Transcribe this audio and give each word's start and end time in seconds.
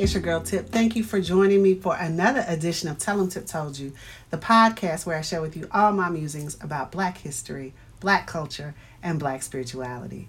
It's 0.00 0.14
your 0.14 0.22
girl 0.22 0.40
Tip. 0.40 0.70
Thank 0.70 0.96
you 0.96 1.04
for 1.04 1.20
joining 1.20 1.62
me 1.62 1.74
for 1.74 1.94
another 1.94 2.42
edition 2.48 2.88
of 2.88 2.98
Tell 2.98 3.16
Tell 3.16 3.22
'em 3.22 3.28
Tip 3.28 3.44
Told 3.44 3.78
You, 3.78 3.92
the 4.30 4.38
podcast 4.38 5.04
where 5.04 5.18
I 5.18 5.20
share 5.20 5.42
with 5.42 5.58
you 5.58 5.68
all 5.72 5.92
my 5.92 6.08
musings 6.08 6.56
about 6.62 6.90
black 6.90 7.18
history, 7.18 7.74
black 8.00 8.26
culture, 8.26 8.74
and 9.02 9.18
black 9.18 9.42
spirituality. 9.42 10.28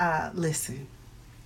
Uh, 0.00 0.30
listen, 0.34 0.88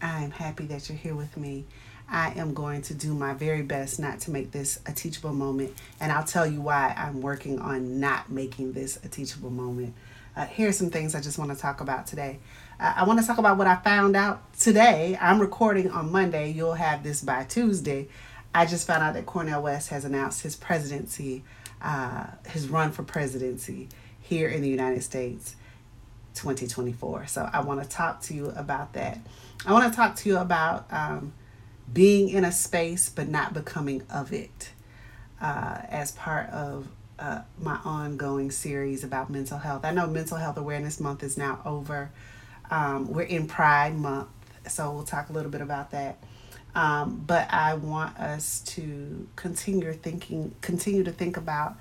I 0.00 0.24
am 0.24 0.30
happy 0.30 0.64
that 0.64 0.88
you're 0.88 0.96
here 0.96 1.14
with 1.14 1.36
me. 1.36 1.66
I 2.08 2.30
am 2.36 2.54
going 2.54 2.80
to 2.82 2.94
do 2.94 3.12
my 3.12 3.34
very 3.34 3.60
best 3.60 4.00
not 4.00 4.20
to 4.20 4.30
make 4.30 4.50
this 4.50 4.78
a 4.86 4.92
teachable 4.92 5.34
moment, 5.34 5.74
and 6.00 6.10
I'll 6.10 6.24
tell 6.24 6.46
you 6.46 6.62
why 6.62 6.94
I'm 6.96 7.20
working 7.20 7.58
on 7.58 8.00
not 8.00 8.30
making 8.30 8.72
this 8.72 8.98
a 9.04 9.08
teachable 9.08 9.50
moment. 9.50 9.94
Uh, 10.34 10.46
here 10.46 10.70
are 10.70 10.72
some 10.72 10.88
things 10.88 11.14
I 11.14 11.20
just 11.20 11.38
want 11.38 11.50
to 11.50 11.56
talk 11.56 11.82
about 11.82 12.06
today. 12.06 12.38
I 12.80 13.04
want 13.04 13.18
to 13.18 13.26
talk 13.26 13.38
about 13.38 13.58
what 13.58 13.66
I 13.66 13.74
found 13.76 14.14
out 14.14 14.52
today. 14.52 15.18
I'm 15.20 15.40
recording 15.40 15.90
on 15.90 16.12
Monday. 16.12 16.52
You'll 16.52 16.74
have 16.74 17.02
this 17.02 17.20
by 17.20 17.42
Tuesday. 17.42 18.06
I 18.54 18.66
just 18.66 18.86
found 18.86 19.02
out 19.02 19.14
that 19.14 19.26
Cornel 19.26 19.62
West 19.62 19.88
has 19.88 20.04
announced 20.04 20.42
his 20.42 20.54
presidency, 20.54 21.42
uh, 21.82 22.26
his 22.46 22.68
run 22.68 22.92
for 22.92 23.02
presidency 23.02 23.88
here 24.20 24.48
in 24.48 24.62
the 24.62 24.68
United 24.68 25.02
States 25.02 25.56
2024. 26.36 27.26
So 27.26 27.50
I 27.52 27.62
want 27.62 27.82
to 27.82 27.88
talk 27.88 28.22
to 28.22 28.34
you 28.34 28.50
about 28.50 28.92
that. 28.92 29.18
I 29.66 29.72
want 29.72 29.92
to 29.92 29.96
talk 29.96 30.14
to 30.14 30.28
you 30.28 30.38
about 30.38 30.86
um, 30.92 31.32
being 31.92 32.28
in 32.28 32.44
a 32.44 32.52
space 32.52 33.08
but 33.08 33.28
not 33.28 33.54
becoming 33.54 34.04
of 34.08 34.32
it 34.32 34.70
uh, 35.40 35.80
as 35.88 36.12
part 36.12 36.48
of 36.50 36.86
uh, 37.18 37.40
my 37.60 37.80
ongoing 37.84 38.52
series 38.52 39.02
about 39.02 39.30
mental 39.30 39.58
health. 39.58 39.84
I 39.84 39.90
know 39.90 40.06
Mental 40.06 40.36
Health 40.36 40.56
Awareness 40.56 41.00
Month 41.00 41.24
is 41.24 41.36
now 41.36 41.60
over. 41.64 42.12
Um, 42.70 43.12
we're 43.12 43.22
in 43.22 43.46
Pride 43.46 43.96
Month, 43.96 44.28
so 44.68 44.90
we'll 44.92 45.04
talk 45.04 45.30
a 45.30 45.32
little 45.32 45.50
bit 45.50 45.60
about 45.60 45.90
that. 45.92 46.18
Um, 46.74 47.22
but 47.26 47.52
I 47.52 47.74
want 47.74 48.18
us 48.18 48.60
to 48.60 49.26
continue 49.36 49.92
thinking, 49.94 50.54
continue 50.60 51.02
to 51.04 51.12
think 51.12 51.36
about 51.36 51.76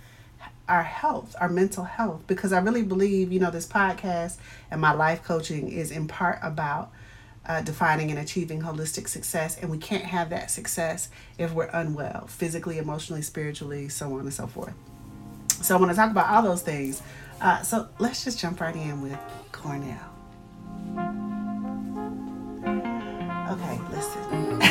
our 0.68 0.84
health, 0.84 1.36
our 1.40 1.50
mental 1.50 1.84
health, 1.84 2.24
because 2.28 2.52
I 2.52 2.60
really 2.60 2.84
believe, 2.84 3.32
you 3.32 3.40
know, 3.40 3.52
this 3.52 3.68
podcast 3.68 4.38
and 4.72 4.82
my 4.82 4.94
life 4.94 5.24
coaching 5.24 5.72
is 5.72 5.92
in 5.92 6.08
part 6.08 6.40
about 6.42 6.92
uh, 7.46 7.62
defining 7.62 8.12
and 8.12 8.20
achieving 8.20 8.62
holistic 8.62 9.08
success, 9.08 9.58
and 9.58 9.72
we 9.72 9.78
can't 9.78 10.04
have 10.04 10.30
that 10.32 10.52
success 10.52 11.10
if 11.38 11.54
we're 11.54 11.70
unwell, 11.74 12.28
physically, 12.28 12.78
emotionally, 12.78 13.22
spiritually, 13.22 13.88
so 13.88 14.14
on 14.14 14.22
and 14.22 14.34
so 14.34 14.48
forth. 14.48 14.74
So 15.62 15.76
I 15.76 15.80
want 15.80 15.92
to 15.92 15.96
talk 15.96 16.12
about 16.12 16.30
all 16.30 16.44
those 16.44 16.62
things. 16.62 17.02
Uh, 17.42 17.62
so 17.62 17.88
let's 18.00 18.24
just 18.24 18.40
jump 18.40 18.60
right 18.60 18.76
in 18.76 19.02
with 19.02 19.18
Cornel. 19.52 20.17
Okay, 23.52 23.80
listen. 23.92 24.22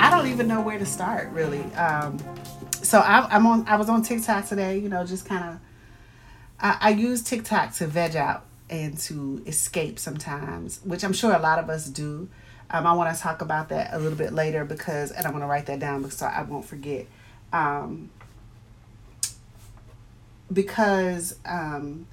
I 0.00 0.08
don't 0.10 0.28
even 0.28 0.46
know 0.46 0.60
where 0.60 0.78
to 0.78 0.86
start, 0.86 1.30
really. 1.30 1.62
Um, 1.74 2.18
so 2.82 2.98
I, 3.00 3.26
I'm 3.34 3.46
on. 3.46 3.66
I 3.66 3.76
was 3.76 3.88
on 3.88 4.02
TikTok 4.02 4.46
today. 4.46 4.78
You 4.78 4.88
know, 4.88 5.04
just 5.04 5.26
kind 5.26 5.54
of. 5.54 5.60
I, 6.60 6.78
I 6.80 6.90
use 6.90 7.22
TikTok 7.22 7.74
to 7.74 7.86
veg 7.86 8.16
out 8.16 8.44
and 8.70 8.96
to 8.98 9.42
escape 9.46 9.98
sometimes, 9.98 10.80
which 10.84 11.04
I'm 11.04 11.12
sure 11.12 11.34
a 11.34 11.38
lot 11.38 11.58
of 11.58 11.68
us 11.68 11.86
do. 11.86 12.28
Um, 12.70 12.86
I 12.86 12.92
want 12.94 13.14
to 13.14 13.20
talk 13.20 13.42
about 13.42 13.68
that 13.68 13.92
a 13.92 13.98
little 13.98 14.16
bit 14.16 14.32
later 14.32 14.64
because, 14.64 15.10
and 15.10 15.26
I'm 15.26 15.32
going 15.32 15.42
to 15.42 15.46
write 15.46 15.66
that 15.66 15.78
down 15.78 16.02
because 16.02 16.22
I 16.22 16.42
won't 16.42 16.64
forget. 16.64 17.06
Um, 17.52 18.10
because 20.52 21.36
um, 21.44 22.06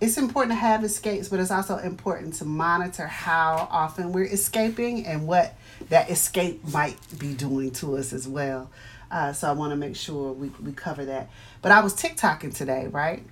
it's 0.00 0.16
important 0.16 0.52
to 0.52 0.56
have 0.56 0.84
escapes, 0.84 1.28
but 1.28 1.40
it's 1.40 1.50
also 1.50 1.76
important 1.78 2.34
to 2.34 2.44
monitor 2.44 3.06
how 3.06 3.66
often 3.70 4.12
we're 4.12 4.24
escaping 4.24 5.06
and 5.06 5.26
what 5.26 5.54
that 5.88 6.10
escape 6.10 6.66
might 6.68 6.98
be 7.18 7.32
doing 7.34 7.70
to 7.72 7.96
us 7.96 8.12
as 8.12 8.28
well. 8.28 8.70
Uh, 9.10 9.32
so 9.32 9.48
I 9.48 9.52
want 9.52 9.70
to 9.70 9.76
make 9.76 9.96
sure 9.96 10.32
we, 10.32 10.50
we 10.62 10.72
cover 10.72 11.06
that. 11.06 11.30
But 11.62 11.72
I 11.72 11.80
was 11.80 11.94
TikToking 11.94 12.54
today, 12.54 12.86
right? 12.86 13.24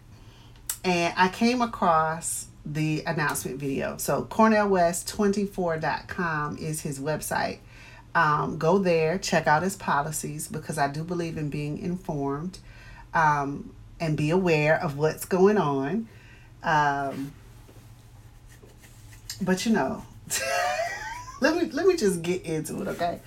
And 0.82 1.14
I 1.16 1.28
came 1.28 1.62
across 1.62 2.46
the 2.64 3.04
announcement 3.06 3.58
video. 3.58 3.96
So 3.98 4.24
CornelWest24.com 4.24 6.58
is 6.58 6.80
his 6.80 6.98
website. 6.98 7.58
Um, 8.14 8.58
go 8.58 8.78
there, 8.78 9.18
check 9.18 9.46
out 9.46 9.62
his 9.62 9.76
policies 9.76 10.48
because 10.48 10.78
I 10.78 10.88
do 10.88 11.04
believe 11.04 11.38
in 11.38 11.50
being 11.50 11.78
informed 11.78 12.58
um, 13.14 13.72
and 14.00 14.16
be 14.16 14.30
aware 14.30 14.82
of 14.82 14.96
what's 14.96 15.26
going 15.26 15.58
on. 15.58 16.08
Um, 16.66 17.32
but 19.40 19.64
you 19.64 19.72
know, 19.72 20.04
let 21.40 21.56
me 21.56 21.70
let 21.70 21.86
me 21.86 21.96
just 21.96 22.20
get 22.22 22.42
into 22.42 22.82
it, 22.82 22.88
okay? 22.88 23.20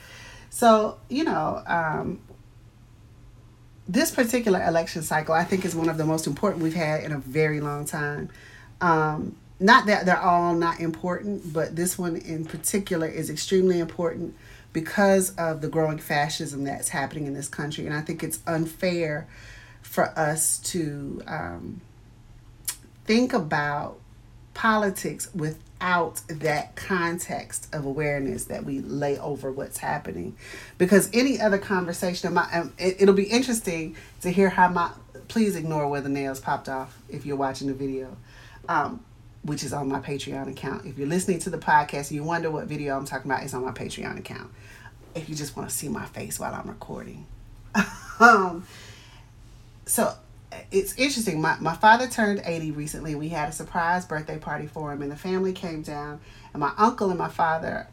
So 0.50 0.98
you 1.08 1.24
know, 1.24 1.64
um, 1.66 2.20
this 3.88 4.12
particular 4.12 4.64
election 4.64 5.02
cycle, 5.02 5.34
I 5.34 5.46
think, 5.46 5.66
is 5.66 5.74
one 5.74 5.90
of 5.90 5.98
the 5.98 6.06
most 6.06 6.28
important 6.28 6.62
we've 6.62 6.76
had 6.76 7.04
in 7.04 7.14
a 7.14 7.18
very 7.18 7.62
long 7.62 7.86
time. 7.86 8.30
Um, 8.82 9.36
not 9.60 9.88
that 9.88 10.06
they're 10.06 10.22
all 10.22 10.54
not 10.54 10.80
important, 10.80 11.54
but 11.54 11.76
this 11.76 11.98
one 11.98 12.18
in 12.18 12.46
particular 12.46 13.08
is 13.08 13.30
extremely 13.30 13.80
important 13.80 14.36
because 14.72 15.36
of 15.36 15.62
the 15.62 15.68
growing 15.68 15.98
fascism 15.98 16.64
that's 16.64 16.90
happening 16.90 17.26
in 17.26 17.34
this 17.34 17.48
country, 17.48 17.86
and 17.86 17.96
I 17.96 18.02
think 18.02 18.24
it's 18.24 18.40
unfair 18.46 19.28
for 19.82 20.08
us 20.18 20.60
to 20.60 21.22
um, 21.26 21.82
think 23.10 23.34
about 23.34 23.98
politics 24.54 25.34
without 25.34 26.22
that 26.28 26.76
context 26.76 27.68
of 27.74 27.84
awareness 27.84 28.46
that 28.46 28.64
we 28.64 28.82
lay 28.82 29.18
over 29.18 29.52
what's 29.52 29.80
happening. 29.80 30.38
Because 30.78 31.10
any 31.12 31.42
other 31.42 31.58
conversation 31.58 32.32
my, 32.36 32.48
um, 32.54 32.72
it, 32.78 33.02
it'll 33.02 33.16
be 33.16 33.24
interesting 33.24 33.96
to 34.22 34.30
hear 34.30 34.50
how 34.50 34.70
my 34.70 34.92
please 35.28 35.56
ignore 35.56 35.88
where 35.88 36.02
the 36.02 36.10
nails 36.10 36.40
popped 36.40 36.70
off 36.70 37.00
if 37.10 37.26
you're 37.26 37.36
watching 37.36 37.68
the 37.68 37.74
video 37.74 38.16
um, 38.68 39.04
which 39.42 39.64
is 39.64 39.74
on 39.74 39.88
my 39.88 40.00
patreon 40.00 40.48
account. 40.48 40.86
If 40.86 41.00
you're 41.00 41.08
listening 41.08 41.40
to 41.40 41.50
the 41.50 41.58
podcast 41.58 42.12
and 42.12 42.12
you 42.12 42.24
wonder 42.24 42.52
what 42.52 42.68
video 42.68 42.96
i'm 42.96 43.06
talking 43.06 43.32
about 43.32 43.42
it's 43.44 43.56
on 43.56 43.66
my 43.66 43.72
patreon 43.72 44.20
account. 44.20 44.52
If 45.16 45.30
you 45.30 45.34
just 45.34 45.58
want 45.58 45.68
to 45.68 45.76
see 45.76 45.90
my 45.90 46.06
face 46.06 46.40
while 46.40 46.54
i'm 46.54 46.68
recording. 46.68 47.26
Um, 48.20 48.68
so 49.86 50.14
it's 50.72 50.96
interesting. 50.96 51.42
My, 51.42 51.58
my 51.60 51.76
father 51.76 52.08
turned 52.08 52.42
80 52.44 52.72
recently. 52.72 53.16
We 53.16 53.30
had 53.30 53.50
a 53.50 53.52
surprise 53.52 54.06
birthday 54.06 54.38
party 54.38 54.68
for 54.68 54.92
him, 54.92 55.02
and 55.02 55.12
the 55.12 55.16
family 55.16 55.54
came 55.54 55.82
down. 55.82 56.20
And 56.54 56.60
my 56.60 56.72
uncle 56.78 57.10
and 57.10 57.20
my 57.20 57.30
father 57.30 57.88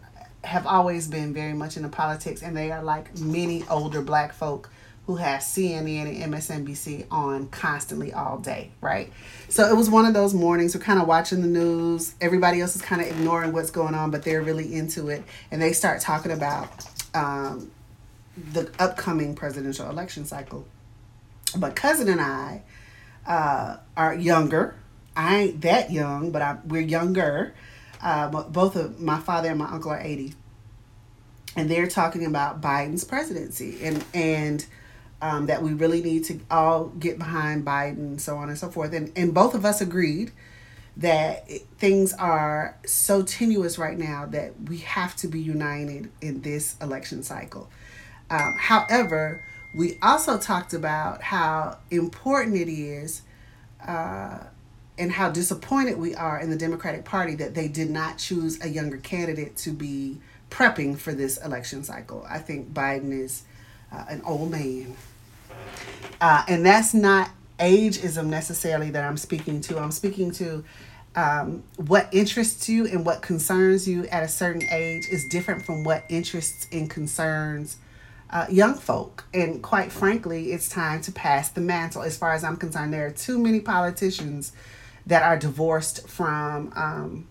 have 0.44 0.66
always 0.66 1.08
been 1.08 1.34
very 1.34 1.52
much 1.52 1.76
into 1.76 1.88
politics, 1.88 2.42
and 2.42 2.56
they 2.56 2.70
are 2.70 2.82
like 2.82 3.18
many 3.18 3.64
older 3.68 4.00
black 4.00 4.32
folk 4.32 4.70
who 5.06 5.16
have 5.16 5.40
CNN 5.40 6.22
and 6.22 6.34
MSNBC 6.34 7.06
on 7.12 7.46
constantly 7.48 8.12
all 8.12 8.38
day, 8.38 8.72
right? 8.80 9.12
So 9.48 9.68
it 9.68 9.76
was 9.76 9.88
one 9.88 10.04
of 10.04 10.14
those 10.14 10.34
mornings 10.34 10.74
we're 10.74 10.82
kind 10.82 11.00
of 11.00 11.06
watching 11.06 11.42
the 11.42 11.48
news. 11.48 12.14
Everybody 12.20 12.60
else 12.60 12.74
is 12.74 12.82
kind 12.82 13.00
of 13.00 13.06
ignoring 13.06 13.52
what's 13.52 13.70
going 13.70 13.94
on, 13.94 14.10
but 14.10 14.24
they're 14.24 14.42
really 14.42 14.74
into 14.74 15.08
it. 15.08 15.22
And 15.52 15.62
they 15.62 15.72
start 15.72 16.00
talking 16.00 16.32
about 16.32 16.68
um, 17.14 17.70
the 18.52 18.68
upcoming 18.80 19.36
presidential 19.36 19.88
election 19.88 20.24
cycle 20.24 20.66
my 21.58 21.70
cousin 21.70 22.08
and 22.08 22.20
I 22.20 22.62
uh, 23.26 23.76
are 23.96 24.14
younger. 24.14 24.76
I 25.16 25.36
ain't 25.36 25.60
that 25.62 25.90
young, 25.90 26.30
but 26.30 26.42
I, 26.42 26.58
we're 26.66 26.82
younger. 26.82 27.54
Uh, 28.02 28.28
both 28.28 28.76
of 28.76 29.00
my 29.00 29.18
father 29.18 29.50
and 29.50 29.58
my 29.58 29.70
uncle 29.70 29.90
are 29.90 30.00
80. 30.00 30.34
And 31.56 31.70
they're 31.70 31.86
talking 31.86 32.26
about 32.26 32.60
Biden's 32.60 33.04
presidency 33.04 33.82
and, 33.82 34.04
and 34.12 34.66
um, 35.22 35.46
that 35.46 35.62
we 35.62 35.72
really 35.72 36.02
need 36.02 36.24
to 36.24 36.38
all 36.50 36.86
get 36.88 37.18
behind 37.18 37.64
Biden, 37.64 38.20
so 38.20 38.36
on 38.36 38.50
and 38.50 38.58
so 38.58 38.68
forth. 38.68 38.92
And, 38.92 39.10
and 39.16 39.32
both 39.32 39.54
of 39.54 39.64
us 39.64 39.80
agreed 39.80 40.32
that 40.98 41.50
things 41.78 42.12
are 42.14 42.76
so 42.86 43.22
tenuous 43.22 43.78
right 43.78 43.98
now 43.98 44.26
that 44.26 44.52
we 44.68 44.78
have 44.78 45.14
to 45.16 45.28
be 45.28 45.40
united 45.40 46.10
in 46.20 46.42
this 46.42 46.76
election 46.80 47.22
cycle. 47.22 47.68
Um, 48.30 48.54
however, 48.56 49.42
we 49.76 49.98
also 50.00 50.38
talked 50.38 50.72
about 50.72 51.22
how 51.22 51.76
important 51.90 52.56
it 52.56 52.68
is 52.68 53.20
uh, 53.86 54.38
and 54.98 55.12
how 55.12 55.30
disappointed 55.30 55.98
we 55.98 56.14
are 56.14 56.40
in 56.40 56.48
the 56.48 56.56
Democratic 56.56 57.04
Party 57.04 57.34
that 57.34 57.54
they 57.54 57.68
did 57.68 57.90
not 57.90 58.16
choose 58.16 58.58
a 58.64 58.68
younger 58.68 58.96
candidate 58.96 59.54
to 59.58 59.70
be 59.70 60.18
prepping 60.50 60.96
for 60.96 61.12
this 61.12 61.36
election 61.44 61.84
cycle. 61.84 62.24
I 62.28 62.38
think 62.38 62.72
Biden 62.72 63.12
is 63.12 63.42
uh, 63.92 64.06
an 64.08 64.22
old 64.24 64.50
man. 64.50 64.96
Uh, 66.22 66.42
and 66.48 66.64
that's 66.64 66.94
not 66.94 67.30
ageism 67.58 68.26
necessarily 68.26 68.90
that 68.90 69.04
I'm 69.04 69.18
speaking 69.18 69.60
to. 69.62 69.78
I'm 69.78 69.92
speaking 69.92 70.30
to 70.32 70.64
um, 71.14 71.62
what 71.76 72.08
interests 72.12 72.66
you 72.68 72.86
and 72.86 73.04
what 73.04 73.20
concerns 73.20 73.86
you 73.86 74.06
at 74.06 74.22
a 74.22 74.28
certain 74.28 74.62
age 74.70 75.06
is 75.10 75.28
different 75.28 75.66
from 75.66 75.84
what 75.84 76.04
interests 76.08 76.66
and 76.72 76.88
concerns 76.88 77.76
uh, 78.30 78.46
young 78.50 78.74
folk. 78.74 79.24
And 79.32 79.62
quite 79.62 79.92
frankly, 79.92 80.52
it's 80.52 80.68
time 80.68 81.00
to 81.02 81.12
pass 81.12 81.48
the 81.48 81.60
mantle. 81.60 82.02
As 82.02 82.16
far 82.16 82.32
as 82.32 82.44
I'm 82.44 82.56
concerned, 82.56 82.92
there 82.92 83.06
are 83.06 83.10
too 83.10 83.38
many 83.38 83.60
politicians 83.60 84.52
that 85.06 85.22
are 85.22 85.38
divorced 85.38 86.08
from 86.08 86.72
um, 86.74 87.28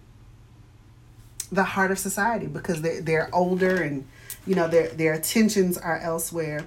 the 1.51 1.63
heart 1.63 1.91
of 1.91 1.99
society 1.99 2.47
because 2.47 2.81
they're, 2.81 3.01
they're 3.01 3.29
older 3.33 3.81
and 3.81 4.07
you 4.47 4.55
know 4.55 4.67
their 4.67 4.87
their 4.89 5.13
attentions 5.13 5.77
are 5.77 5.97
elsewhere 5.99 6.65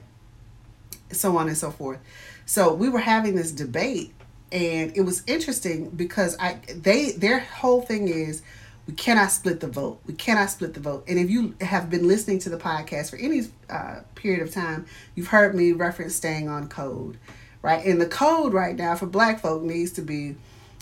so 1.11 1.37
on 1.37 1.49
and 1.49 1.57
so 1.57 1.71
forth 1.71 1.99
so 2.47 2.73
we 2.73 2.89
were 2.89 3.01
having 3.01 3.35
this 3.35 3.53
debate 3.53 4.13
and 4.53 4.97
it 4.97 5.03
was 5.03 5.23
interesting 5.27 5.91
because 5.91 6.37
i 6.39 6.59
they 6.69 7.13
their 7.13 7.41
whole 7.41 7.83
thing 7.83 8.09
is 8.09 8.43
we 8.89 8.95
cannot 8.95 9.31
split 9.31 9.61
the 9.61 9.69
vote. 9.69 10.01
We 10.07 10.15
cannot 10.15 10.51
split 10.51 10.75
the 10.75 10.81
vote. 10.81 11.05
And 11.07 11.19
if 11.19 11.31
you 11.31 11.55
have 11.61 11.91
been 11.91 12.09
listening 12.09 12.41
to 12.41 12.49
the 12.49 12.57
podcast 12.57 13.11
for 13.11 13.17
any 13.17 13.43
uh, 13.71 14.01
period 14.17 14.43
of 14.43 14.53
time 14.53 14.87
you've 15.15 15.29
heard 15.29 15.55
me 15.55 15.71
reference 15.73 16.17
staying 16.17 16.49
on 16.49 16.69
code 16.69 17.19
right? 17.63 17.85
And 17.85 18.01
the 18.01 18.07
code 18.07 18.53
right 18.53 18.77
now 18.77 18.95
for 18.97 19.07
black 19.07 19.41
folk 19.41 19.63
needs 19.63 19.93
to 19.93 20.03
be 20.03 20.37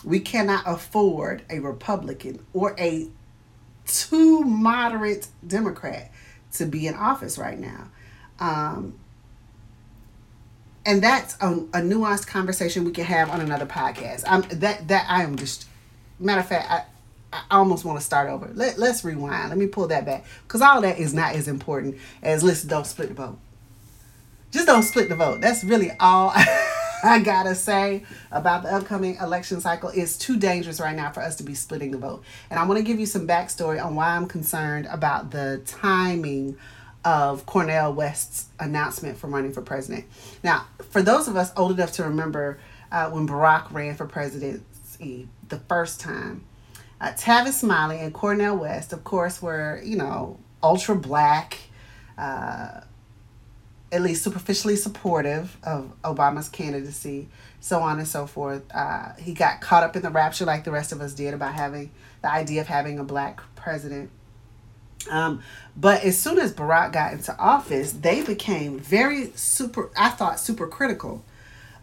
we 0.04 0.20
cannot 0.20 0.62
afford 0.66 1.42
a 1.50 1.58
republican 1.58 2.44
or 2.52 2.76
a 2.78 3.08
too 3.86 4.42
moderate 4.42 5.28
democrat 5.46 6.12
to 6.52 6.66
be 6.66 6.86
in 6.86 6.94
office 6.94 7.38
right 7.38 7.58
now. 7.58 7.88
Um, 8.38 8.98
and 10.84 11.02
that's 11.02 11.36
a, 11.40 11.52
a 11.52 11.80
nuanced 11.80 12.26
conversation 12.26 12.84
we 12.84 12.92
can 12.92 13.04
have 13.04 13.30
on 13.30 13.40
another 13.40 13.66
podcast. 13.66 14.24
I'm 14.26 14.42
that 14.60 14.86
that 14.88 15.06
I 15.08 15.22
am 15.22 15.36
just 15.36 15.66
matter 16.18 16.40
of 16.40 16.48
fact, 16.48 16.70
I 16.70 16.84
I 17.32 17.42
almost 17.50 17.84
want 17.84 17.98
to 17.98 18.04
start 18.04 18.28
over. 18.28 18.50
Let 18.54 18.78
let's 18.78 19.04
rewind. 19.04 19.50
Let 19.50 19.58
me 19.58 19.66
pull 19.66 19.88
that 19.88 20.06
back 20.06 20.24
because 20.44 20.62
all 20.62 20.80
that 20.80 20.98
is 20.98 21.12
not 21.12 21.34
as 21.34 21.48
important 21.48 21.96
as 22.22 22.42
let's 22.42 22.62
don't 22.62 22.86
split 22.86 23.08
the 23.08 23.14
vote. 23.14 23.38
Just 24.50 24.66
don't 24.66 24.82
split 24.82 25.08
the 25.08 25.16
vote. 25.16 25.40
That's 25.40 25.64
really 25.64 25.90
all 26.00 26.32
I 27.02 27.20
gotta 27.20 27.54
say 27.54 28.04
about 28.30 28.62
the 28.62 28.72
upcoming 28.72 29.16
election 29.16 29.60
cycle. 29.60 29.90
It's 29.90 30.16
too 30.16 30.38
dangerous 30.38 30.80
right 30.80 30.96
now 30.96 31.12
for 31.12 31.20
us 31.20 31.36
to 31.36 31.42
be 31.42 31.54
splitting 31.54 31.90
the 31.90 31.98
vote. 31.98 32.22
And 32.50 32.58
I 32.58 32.64
want 32.64 32.78
to 32.78 32.84
give 32.84 32.98
you 32.98 33.06
some 33.06 33.26
backstory 33.26 33.84
on 33.84 33.94
why 33.94 34.16
I'm 34.16 34.26
concerned 34.26 34.86
about 34.90 35.30
the 35.30 35.62
timing 35.66 36.56
of 37.04 37.46
Cornel 37.46 37.92
West's 37.92 38.46
announcement 38.58 39.18
for 39.18 39.28
running 39.28 39.52
for 39.52 39.62
president. 39.62 40.06
Now, 40.42 40.66
for 40.90 41.02
those 41.02 41.28
of 41.28 41.36
us 41.36 41.52
old 41.56 41.72
enough 41.72 41.92
to 41.92 42.04
remember 42.04 42.58
uh, 42.90 43.10
when 43.10 43.28
Barack 43.28 43.70
ran 43.72 43.94
for 43.94 44.06
presidency 44.06 45.28
the 45.48 45.58
first 45.68 46.00
time, 46.00 46.44
uh, 47.00 47.12
Tavis 47.12 47.54
Smiley 47.54 47.98
and 47.98 48.12
Cornel 48.12 48.56
West, 48.56 48.92
of 48.92 49.04
course, 49.04 49.42
were, 49.42 49.80
you 49.84 49.96
know, 49.96 50.38
ultra 50.62 50.96
black, 50.96 51.58
uh, 52.16 52.80
at 53.92 54.02
least 54.02 54.24
superficially 54.24 54.76
supportive 54.76 55.56
of 55.62 55.92
Obama's 56.02 56.48
candidacy, 56.48 57.28
so 57.60 57.80
on 57.80 57.98
and 57.98 58.08
so 58.08 58.26
forth. 58.26 58.62
Uh, 58.74 59.12
he 59.18 59.34
got 59.34 59.60
caught 59.60 59.82
up 59.82 59.94
in 59.94 60.02
the 60.02 60.10
rapture 60.10 60.44
like 60.44 60.64
the 60.64 60.70
rest 60.70 60.92
of 60.92 61.00
us 61.00 61.12
did 61.12 61.34
about 61.34 61.54
having 61.54 61.90
the 62.22 62.30
idea 62.30 62.60
of 62.60 62.66
having 62.66 62.98
a 62.98 63.04
black 63.04 63.40
president. 63.54 64.10
Um, 65.10 65.42
but 65.76 66.02
as 66.02 66.18
soon 66.18 66.38
as 66.38 66.52
Barack 66.52 66.92
got 66.92 67.12
into 67.12 67.36
office, 67.38 67.92
they 67.92 68.22
became 68.22 68.78
very 68.78 69.30
super, 69.36 69.90
I 69.96 70.10
thought, 70.10 70.40
super 70.40 70.66
critical 70.66 71.22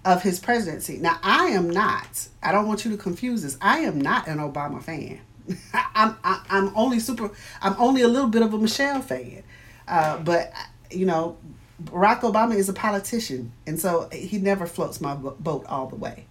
of 0.06 0.24
his 0.24 0.40
presidency. 0.40 0.98
Now, 0.98 1.18
I 1.24 1.48
am 1.48 1.70
not, 1.70 2.28
I 2.42 2.52
don't 2.52 2.68
want 2.68 2.86
you 2.86 2.92
to 2.92 2.98
confuse 2.98 3.42
this, 3.42 3.58
I 3.62 3.80
am 3.80 4.00
not 4.00 4.28
an 4.28 4.38
Obama 4.38 4.82
fan. 4.82 5.20
I'm, 5.74 6.18
I, 6.24 6.44
am 6.50 6.72
only 6.76 7.00
super, 7.00 7.32
I'm 7.62 7.76
only 7.80 8.02
a 8.02 8.08
little 8.08 8.30
bit 8.30 8.42
of 8.42 8.54
a 8.54 8.58
Michelle 8.58 9.02
fan. 9.02 9.44
Uh, 9.88 10.18
but, 10.18 10.54
you 10.92 11.06
know, 11.06 11.38
Barack 11.82 12.22
Obama 12.22 12.56
is 12.56 12.70
a 12.70 12.74
politician, 12.74 13.52
and 13.66 13.80
so 13.80 14.10
he 14.12 14.38
never 14.38 14.66
floats 14.66 15.02
my 15.02 15.16
boat 15.16 15.66
all 15.68 15.88
the 15.88 15.96
way. 15.96 16.26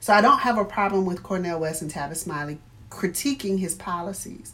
So 0.00 0.12
I 0.12 0.20
don't 0.20 0.40
have 0.40 0.58
a 0.58 0.64
problem 0.64 1.06
with 1.06 1.22
Cornel 1.22 1.60
West 1.60 1.82
and 1.82 1.90
Tavis 1.90 2.18
Smiley 2.18 2.58
critiquing 2.90 3.58
his 3.58 3.74
policies. 3.74 4.52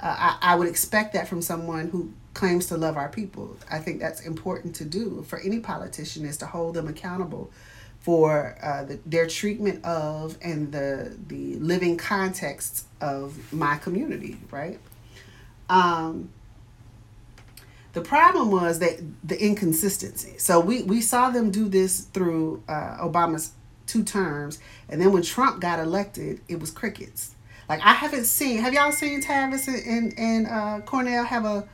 Uh, 0.00 0.14
I, 0.18 0.52
I 0.52 0.54
would 0.56 0.68
expect 0.68 1.14
that 1.14 1.28
from 1.28 1.40
someone 1.40 1.88
who 1.88 2.12
claims 2.34 2.66
to 2.66 2.76
love 2.76 2.96
our 2.96 3.08
people. 3.08 3.56
I 3.70 3.78
think 3.78 4.00
that's 4.00 4.20
important 4.20 4.74
to 4.76 4.84
do 4.84 5.24
for 5.26 5.38
any 5.40 5.60
politician 5.60 6.24
is 6.24 6.36
to 6.38 6.46
hold 6.46 6.74
them 6.74 6.88
accountable 6.88 7.50
for 8.08 8.56
uh, 8.62 8.84
the, 8.84 8.98
their 9.04 9.26
treatment 9.26 9.84
of 9.84 10.38
and 10.40 10.72
the 10.72 11.14
the 11.26 11.56
living 11.56 11.94
context 11.98 12.86
of 13.02 13.52
my 13.52 13.76
community, 13.76 14.38
right? 14.50 14.80
Um, 15.68 16.30
the 17.92 18.00
problem 18.00 18.50
was 18.50 18.78
that 18.78 18.98
the 19.22 19.38
inconsistency. 19.38 20.38
So 20.38 20.58
we, 20.58 20.84
we 20.84 21.02
saw 21.02 21.28
them 21.28 21.50
do 21.50 21.68
this 21.68 22.00
through 22.00 22.62
uh, 22.66 22.96
Obama's 22.96 23.52
two 23.84 24.04
terms, 24.04 24.58
and 24.88 25.02
then 25.02 25.12
when 25.12 25.22
Trump 25.22 25.60
got 25.60 25.78
elected, 25.78 26.40
it 26.48 26.60
was 26.60 26.70
crickets. 26.70 27.34
Like 27.68 27.80
I 27.82 27.92
haven't 27.92 28.24
seen. 28.24 28.62
Have 28.62 28.72
y'all 28.72 28.90
seen 28.90 29.20
Tavis 29.20 29.68
and 29.68 30.18
and 30.18 30.46
uh, 30.46 30.80
Cornel 30.86 31.24
have 31.24 31.44
a, 31.44 31.68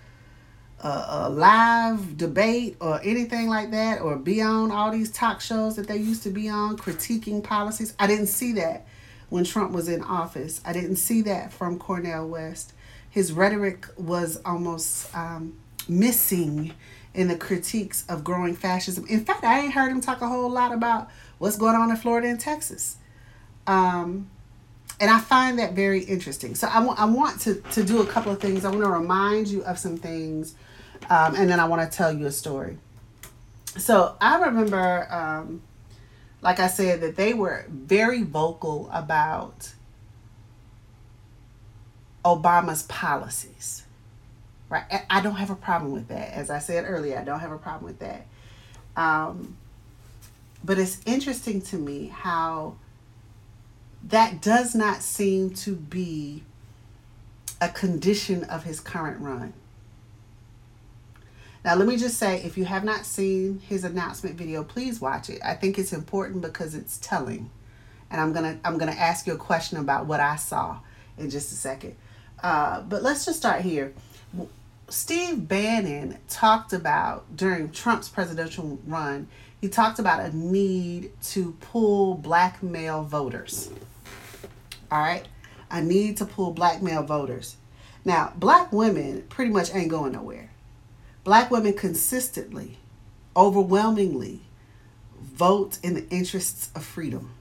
a, 0.85 1.07
a 1.09 1.29
live 1.31 2.17
debate 2.17 2.77
or 2.81 3.01
anything 3.03 3.49
like 3.49 3.73
that, 3.73 4.01
or 4.01 4.17
be 4.17 4.41
on 4.41 4.71
all 4.71 4.93
these 4.93 5.11
talk 5.11 5.41
shows 5.41 5.75
that 5.77 5.89
they 5.89 5.97
used 5.97 6.23
to 6.23 6.31
be 6.31 6.49
on 6.49 6.77
critiquing 6.77 7.43
policies? 7.43 7.95
I 7.99 8.07
didn't 8.07 8.29
see 8.29 8.53
that 8.53 8.87
when 9.31 9.45
Trump 9.45 9.73
was 9.73 9.89
in 9.89 10.03
office. 10.03 10.61
I 10.65 10.73
didn't 10.73 10.97
see 10.97 11.23
that 11.23 11.53
from 11.53 11.79
Cornel 11.79 12.29
West. 12.29 12.73
His 13.11 13.33
rhetoric 13.33 13.87
was 13.97 14.41
almost 14.45 15.15
um, 15.17 15.57
missing 15.89 16.73
in 17.15 17.29
the 17.29 17.37
critiques 17.37 18.05
of 18.09 18.25
growing 18.25 18.55
fascism. 18.55 19.07
In 19.09 19.25
fact, 19.25 19.45
I 19.45 19.61
ain't 19.61 19.73
heard 19.73 19.91
him 19.91 20.01
talk 20.01 20.21
a 20.21 20.29
whole 20.29 20.51
lot 20.51 20.73
about 20.73 21.09
what's 21.39 21.57
going 21.57 21.77
on 21.77 21.91
in 21.91 21.97
Florida 21.97 22.29
and 22.29 22.41
Texas. 22.41 22.97
Um, 23.67 24.29
and 25.01 25.11
I 25.11 25.21
find 25.21 25.59
that 25.59 25.75
very 25.75 26.01
interesting. 26.05 26.55
So 26.55 26.69
I 26.69 26.81
want 26.81 27.01
I 27.01 27.05
want 27.05 27.41
to 27.43 27.55
to 27.73 27.83
do 27.83 28.01
a 28.01 28.07
couple 28.07 28.33
of 28.33 28.41
things. 28.41 28.65
I 28.65 28.69
want 28.69 28.83
to 28.83 28.91
remind 28.91 29.49
you 29.49 29.63
of 29.65 29.79
some 29.79 29.97
things, 29.97 30.55
um, 31.11 31.35
and 31.35 31.49
then 31.49 31.61
I 31.61 31.67
want 31.67 31.91
to 31.91 31.97
tell 31.97 32.13
you 32.13 32.27
a 32.27 32.33
story. 32.33 32.79
So 33.77 34.17
I 34.21 34.39
remember, 34.39 35.13
um, 35.13 35.63
like 36.41 36.61
I 36.61 36.69
said, 36.69 37.01
that 37.01 37.17
they 37.17 37.35
were 37.35 37.67
very 37.69 38.23
vocal 38.23 38.89
about 38.93 39.73
Obama's 42.25 42.85
policies. 42.85 43.83
Right, 44.71 44.85
I 45.11 45.21
don't 45.21 45.37
have 45.37 45.51
a 45.51 45.57
problem 45.57 45.93
with 45.93 46.09
that. 46.09 46.33
As 46.33 46.51
I 46.51 46.59
said 46.59 46.85
earlier, 46.87 47.19
I 47.19 47.25
don't 47.25 47.41
have 47.41 47.53
a 47.53 47.59
problem 47.59 47.85
with 47.85 47.99
that. 47.99 48.27
Um, 48.97 49.57
but 50.65 50.79
it's 50.79 51.01
interesting 51.05 51.61
to 51.63 51.77
me 51.77 52.07
how 52.07 52.77
that 54.05 54.41
does 54.41 54.75
not 54.75 55.03
seem 55.03 55.51
to 55.51 55.75
be 55.75 56.43
a 57.61 57.69
condition 57.69 58.45
of 58.45 58.65
his 58.65 58.81
current 58.81 59.21
run. 59.21 59.53
Now, 61.65 61.75
let 61.77 61.89
me 61.89 61.97
just 61.97 62.19
say 62.19 62.43
if 62.43 62.59
you 62.59 62.67
have 62.67 62.85
not 62.85 63.07
seen 63.07 63.59
his 63.61 63.85
announcement 63.85 64.37
video, 64.37 64.63
please 64.63 65.01
watch 65.01 65.31
it. 65.31 65.41
I 65.43 65.55
think 65.55 65.79
it's 65.79 65.95
important 65.95 66.43
because 66.43 66.75
it's 66.75 66.99
telling. 66.99 67.51
And 68.11 68.21
I'm 68.21 68.33
going 68.35 68.45
to 68.45 68.69
I'm 68.69 68.77
going 68.77 68.93
to 68.93 68.99
ask 68.99 69.27
you 69.27 69.33
a 69.33 69.39
question 69.39 69.79
about 69.79 70.07
what 70.07 70.21
I 70.21 70.37
saw 70.37 70.81
in 71.17 71.31
just 71.31 71.51
a 71.53 71.55
second. 71.55 71.97
Uh, 72.43 72.83
but 72.83 73.03
let's 73.03 73.25
just 73.25 73.39
start 73.39 73.63
here. 73.63 73.95
Steve 74.91 75.49
Bannon 75.49 76.19
talked 76.29 76.75
about 76.75 77.35
during 77.35 77.71
Trump's 77.71 78.11
presidential 78.11 78.79
run, 78.87 79.29
he 79.61 79.69
talked 79.71 79.99
about 79.99 80.21
a 80.21 80.37
need 80.37 81.11
to 81.23 81.53
pull 81.61 82.15
black 82.15 82.63
male 82.63 83.03
voters. 83.03 83.71
All 84.93 84.99
right. 85.01 85.27
I 85.71 85.81
need 85.81 86.19
to 86.19 86.27
pull 86.27 86.53
black 86.53 86.83
male 86.83 87.03
voters. 87.03 87.57
Now, 88.05 88.35
black 88.37 88.71
women 88.71 89.23
pretty 89.31 89.51
much 89.51 89.75
ain't 89.75 89.91
going 89.91 90.13
nowhere. 90.13 90.51
Black 91.25 91.51
women 91.51 91.73
consistently, 91.73 92.79
overwhelmingly 93.37 94.43
vote 95.21 95.79
in 95.83 95.95
the 95.95 96.09
interests 96.09 96.71
of 96.75 96.85
freedom. 96.85 97.33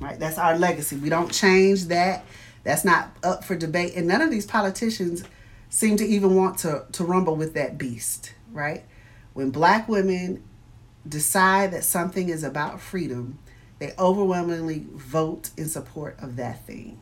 Right? 0.00 0.18
That's 0.18 0.38
our 0.38 0.58
legacy. 0.58 0.96
We 0.96 1.10
don't 1.10 1.30
change 1.30 1.84
that. 1.84 2.24
That's 2.64 2.84
not 2.84 3.10
up 3.22 3.44
for 3.44 3.54
debate. 3.54 3.94
And 3.94 4.08
none 4.08 4.20
of 4.20 4.30
these 4.30 4.46
politicians 4.46 5.22
seem 5.68 5.96
to 5.96 6.04
even 6.04 6.34
want 6.34 6.58
to, 6.58 6.84
to 6.92 7.04
rumble 7.04 7.36
with 7.36 7.54
that 7.54 7.78
beast, 7.78 8.34
right? 8.52 8.84
When 9.32 9.50
black 9.50 9.88
women 9.88 10.42
decide 11.08 11.72
that 11.72 11.84
something 11.84 12.28
is 12.28 12.44
about 12.44 12.80
freedom, 12.80 13.38
they 13.78 13.92
overwhelmingly 13.98 14.86
vote 14.92 15.50
in 15.56 15.68
support 15.68 16.16
of 16.20 16.36
that 16.36 16.64
thing. 16.66 17.00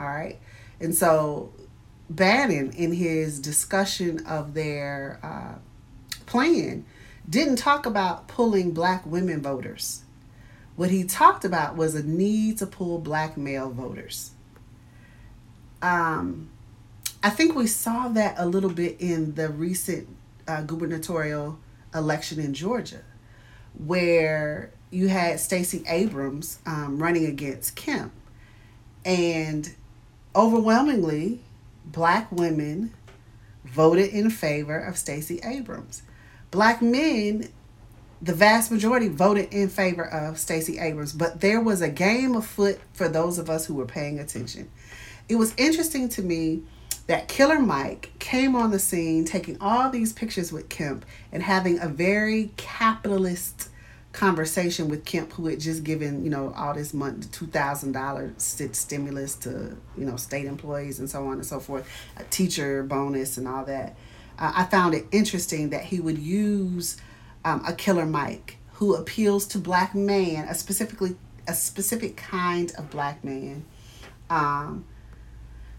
All 0.00 0.06
right. 0.06 0.38
And 0.80 0.94
so 0.94 1.52
Bannon, 2.08 2.72
in 2.72 2.92
his 2.92 3.40
discussion 3.40 4.24
of 4.26 4.54
their 4.54 5.18
uh, 5.22 5.58
plan, 6.26 6.84
didn't 7.28 7.56
talk 7.56 7.86
about 7.86 8.28
pulling 8.28 8.70
black 8.70 9.04
women 9.04 9.42
voters. 9.42 10.02
What 10.76 10.90
he 10.90 11.04
talked 11.04 11.44
about 11.44 11.76
was 11.76 11.94
a 11.94 12.02
need 12.02 12.58
to 12.58 12.66
pull 12.66 12.98
black 12.98 13.36
male 13.36 13.70
voters. 13.70 14.30
Um, 15.82 16.50
I 17.22 17.30
think 17.30 17.54
we 17.54 17.66
saw 17.66 18.08
that 18.08 18.36
a 18.38 18.46
little 18.46 18.70
bit 18.70 19.00
in 19.00 19.34
the 19.34 19.48
recent 19.48 20.08
uh, 20.46 20.62
gubernatorial 20.62 21.58
election 21.94 22.38
in 22.38 22.54
Georgia, 22.54 23.02
where 23.74 24.70
you 24.90 25.08
had 25.08 25.40
Stacey 25.40 25.82
Abrams 25.88 26.58
um, 26.66 27.02
running 27.02 27.26
against 27.26 27.74
Kemp. 27.74 28.12
And 29.04 29.74
overwhelmingly, 30.34 31.40
black 31.86 32.30
women 32.30 32.92
voted 33.64 34.10
in 34.10 34.30
favor 34.30 34.78
of 34.78 34.96
Stacey 34.96 35.40
Abrams. 35.42 36.02
Black 36.50 36.82
men 36.82 37.48
the 38.22 38.34
vast 38.34 38.70
majority 38.72 39.08
voted 39.08 39.52
in 39.52 39.68
favor 39.68 40.04
of 40.04 40.38
Stacey 40.38 40.78
Abrams, 40.78 41.12
but 41.12 41.40
there 41.40 41.60
was 41.60 41.82
a 41.82 41.88
game 41.88 42.34
afoot 42.34 42.80
for 42.92 43.08
those 43.08 43.38
of 43.38 43.50
us 43.50 43.66
who 43.66 43.74
were 43.74 43.86
paying 43.86 44.18
attention. 44.18 44.70
It 45.28 45.36
was 45.36 45.54
interesting 45.56 46.08
to 46.10 46.22
me 46.22 46.62
that 47.08 47.28
Killer 47.28 47.60
Mike 47.60 48.12
came 48.18 48.56
on 48.56 48.70
the 48.70 48.78
scene 48.78 49.24
taking 49.24 49.58
all 49.60 49.90
these 49.90 50.12
pictures 50.12 50.50
with 50.50 50.68
Kemp 50.68 51.04
and 51.30 51.42
having 51.42 51.78
a 51.78 51.88
very 51.88 52.52
capitalist 52.56 53.68
conversation 54.16 54.88
with 54.88 55.04
Kemp, 55.04 55.34
who 55.34 55.46
had 55.46 55.60
just 55.60 55.84
given, 55.84 56.24
you 56.24 56.30
know, 56.30 56.52
all 56.56 56.72
this 56.74 56.94
month, 56.94 57.30
$2,000 57.32 58.74
stimulus 58.74 59.34
to, 59.36 59.76
you 59.96 60.06
know, 60.06 60.16
state 60.16 60.46
employees 60.46 60.98
and 60.98 61.08
so 61.08 61.26
on 61.26 61.34
and 61.34 61.46
so 61.46 61.60
forth, 61.60 61.88
a 62.16 62.24
teacher 62.24 62.82
bonus 62.82 63.36
and 63.36 63.46
all 63.46 63.64
that. 63.66 63.94
Uh, 64.38 64.52
I 64.56 64.64
found 64.64 64.94
it 64.94 65.06
interesting 65.12 65.68
that 65.70 65.84
he 65.84 66.00
would 66.00 66.18
use 66.18 66.96
um, 67.44 67.62
a 67.68 67.74
killer 67.74 68.06
Mike 68.06 68.56
who 68.72 68.94
appeals 68.94 69.46
to 69.48 69.58
black 69.58 69.94
man, 69.94 70.48
a 70.48 70.54
specifically 70.54 71.16
a 71.46 71.54
specific 71.54 72.16
kind 72.16 72.72
of 72.76 72.90
black 72.90 73.22
man, 73.22 73.64
um, 74.30 74.84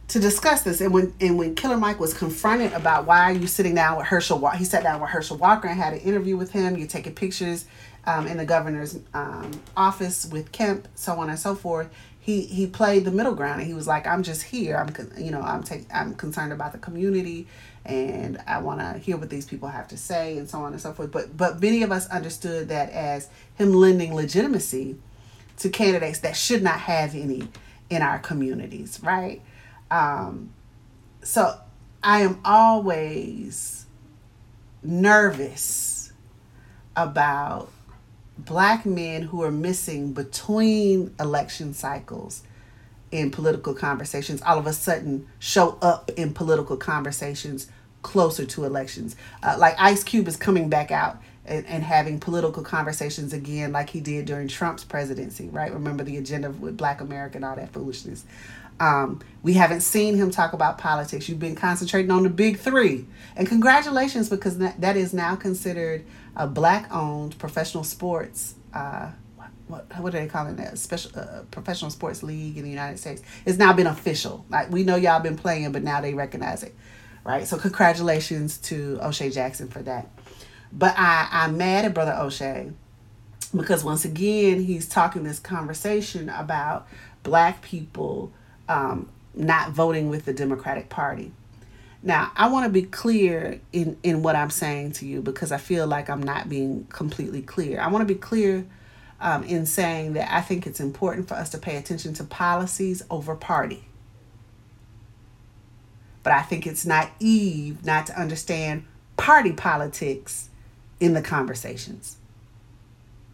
to 0.07 0.19
discuss 0.19 0.61
this. 0.61 0.79
And 0.79 0.93
when 0.93 1.13
and 1.19 1.37
when 1.37 1.55
Killer 1.55 1.77
Mike 1.77 1.99
was 1.99 2.13
confronted 2.13 2.71
about 2.73 3.05
why 3.05 3.31
are 3.31 3.33
you 3.33 3.47
sitting 3.47 3.75
down 3.75 3.97
with 3.97 4.07
Herschel 4.07 4.39
Walker, 4.39 4.57
he 4.57 4.65
sat 4.65 4.83
down 4.83 5.01
with 5.01 5.09
Herschel 5.09 5.37
Walker 5.37 5.67
and 5.67 5.77
had 5.77 5.93
an 5.93 5.99
interview 5.99 6.37
with 6.37 6.51
him. 6.51 6.77
You're 6.77 6.87
taking 6.87 7.13
pictures 7.13 7.65
um, 8.07 8.25
in 8.25 8.37
the 8.37 8.45
governor's 8.45 8.97
um, 9.13 9.51
office 9.75 10.25
with 10.25 10.51
Kemp, 10.51 10.87
so 10.95 11.19
on 11.19 11.29
and 11.29 11.37
so 11.37 11.53
forth. 11.53 11.93
He 12.19 12.41
he 12.41 12.65
played 12.65 13.05
the 13.05 13.11
middle 13.11 13.35
ground 13.35 13.61
and 13.61 13.67
he 13.67 13.73
was 13.73 13.87
like, 13.87 14.07
I'm 14.07 14.23
just 14.23 14.43
here. 14.43 14.77
I'm 14.77 15.23
you 15.23 15.31
know 15.31 15.41
I'm 15.41 15.61
take 15.61 15.85
I'm 15.93 16.15
concerned 16.15 16.51
about 16.51 16.71
the 16.71 16.77
community 16.77 17.47
and 17.85 18.41
I 18.47 18.59
want 18.59 18.79
to 18.79 18.97
hear 18.99 19.15
what 19.17 19.29
these 19.29 19.45
people 19.45 19.69
have 19.69 19.87
to 19.89 19.97
say 19.97 20.37
and 20.37 20.49
so 20.49 20.59
on 20.59 20.73
and 20.73 20.81
so 20.81 20.93
forth. 20.93 21.11
But 21.11 21.37
but 21.37 21.61
many 21.61 21.83
of 21.83 21.91
us 21.91 22.07
understood 22.07 22.69
that 22.69 22.89
as 22.91 23.29
him 23.55 23.73
lending 23.73 24.15
legitimacy 24.15 24.97
to 25.57 25.69
candidates 25.69 26.19
that 26.19 26.35
should 26.35 26.63
not 26.63 26.79
have 26.81 27.13
any 27.13 27.47
in 27.89 28.01
our 28.01 28.19
communities, 28.19 28.99
right? 29.03 29.41
Um, 29.89 30.53
so 31.23 31.59
I 32.03 32.21
am 32.21 32.39
always 32.43 33.85
nervous 34.83 36.11
about 36.95 37.71
black 38.37 38.85
men 38.85 39.23
who 39.23 39.43
are 39.43 39.51
missing 39.51 40.13
between 40.13 41.13
election 41.19 41.73
cycles 41.73 42.43
in 43.11 43.31
political 43.31 43.73
conversations 43.73 44.41
all 44.41 44.57
of 44.57 44.67
a 44.67 44.73
sudden 44.73 45.27
show 45.39 45.77
up 45.81 46.09
in 46.17 46.33
political 46.33 46.77
conversations 46.77 47.69
closer 48.01 48.45
to 48.45 48.63
elections. 48.65 49.15
Uh, 49.41 49.55
like 49.57 49.75
Ice 49.79 50.03
Cube 50.03 50.27
is 50.27 50.37
coming 50.37 50.69
back 50.69 50.91
out 50.91 51.21
and, 51.45 51.65
and 51.65 51.83
having 51.83 52.19
political 52.19 52.63
conversations 52.63 53.33
again, 53.33 53.71
like 53.71 53.89
he 53.89 54.01
did 54.01 54.25
during 54.25 54.47
Trump's 54.47 54.83
presidency, 54.83 55.49
right? 55.49 55.73
Remember 55.73 56.03
the 56.03 56.17
agenda 56.17 56.51
with 56.51 56.77
Black 56.77 57.01
America 57.01 57.37
and 57.37 57.45
all 57.45 57.55
that 57.55 57.71
foolishness. 57.71 58.25
Um, 58.79 59.21
we 59.41 59.53
haven't 59.53 59.81
seen 59.81 60.15
him 60.15 60.29
talk 60.29 60.53
about 60.53 60.77
politics. 60.77 61.27
You've 61.27 61.39
been 61.39 61.55
concentrating 61.55 62.11
on 62.11 62.23
the 62.23 62.29
big 62.29 62.59
three. 62.59 63.05
And 63.35 63.47
congratulations, 63.47 64.29
because 64.29 64.59
that, 64.59 64.79
that 64.81 64.95
is 64.95 65.13
now 65.13 65.35
considered 65.35 66.05
a 66.37 66.47
black 66.47 66.87
owned 66.93 67.37
professional 67.37 67.83
sports. 67.83 68.55
Uh, 68.73 69.11
what, 69.67 69.85
what 69.99 70.15
are 70.15 70.19
they 70.19 70.27
calling 70.27 70.55
that? 70.55 70.77
Special 70.77 71.11
uh, 71.19 71.41
professional 71.51 71.91
sports 71.91 72.23
league 72.23 72.57
in 72.57 72.63
the 72.63 72.69
United 72.69 72.97
States. 72.99 73.21
It's 73.45 73.57
now 73.57 73.73
been 73.73 73.87
official. 73.87 74.45
Like 74.49 74.71
we 74.71 74.85
know 74.85 74.95
y'all 74.95 75.19
been 75.19 75.35
playing, 75.35 75.73
but 75.73 75.83
now 75.83 75.99
they 75.99 76.13
recognize 76.13 76.63
it 76.63 76.73
right? 77.27 77.45
So 77.45 77.57
congratulations 77.57 78.57
to 78.59 78.97
O'Shea 79.01 79.29
Jackson 79.29 79.67
for 79.67 79.83
that. 79.83 80.09
But 80.71 80.95
I, 80.97 81.27
I'm 81.29 81.57
mad 81.57 81.83
at 81.85 81.93
Brother 81.93 82.15
O'Shea 82.17 82.71
because 83.55 83.83
once 83.83 84.05
again 84.05 84.63
he's 84.63 84.87
talking 84.87 85.23
this 85.23 85.37
conversation 85.37 86.29
about 86.29 86.87
black 87.23 87.61
people 87.61 88.31
um, 88.69 89.09
not 89.35 89.71
voting 89.71 90.09
with 90.09 90.23
the 90.25 90.33
Democratic 90.33 90.87
Party. 90.89 91.33
Now, 92.03 92.31
I 92.35 92.49
want 92.49 92.65
to 92.65 92.69
be 92.69 92.83
clear 92.83 93.59
in, 93.73 93.97
in 94.03 94.21
what 94.21 94.35
I'm 94.35 94.49
saying 94.49 94.93
to 94.93 95.05
you 95.05 95.21
because 95.21 95.51
I 95.51 95.57
feel 95.57 95.87
like 95.87 96.09
I'm 96.09 96.21
not 96.21 96.47
being 96.47 96.85
completely 96.85 97.41
clear. 97.41 97.81
I 97.81 97.87
want 97.87 98.07
to 98.07 98.13
be 98.13 98.19
clear 98.19 98.65
um, 99.19 99.43
in 99.43 99.65
saying 99.65 100.13
that 100.13 100.31
I 100.31 100.41
think 100.41 100.67
it's 100.67 100.79
important 100.79 101.27
for 101.27 101.33
us 101.33 101.49
to 101.51 101.57
pay 101.57 101.75
attention 101.75 102.13
to 102.15 102.23
policies 102.23 103.01
over 103.09 103.35
party. 103.35 103.85
But 106.23 106.33
I 106.33 106.41
think 106.43 106.67
it's 106.67 106.85
naive 106.85 107.85
not 107.85 108.07
to 108.07 108.19
understand 108.19 108.85
party 109.15 109.53
politics 109.53 110.49
in 110.99 111.13
the 111.13 111.21
conversations. 111.21 112.17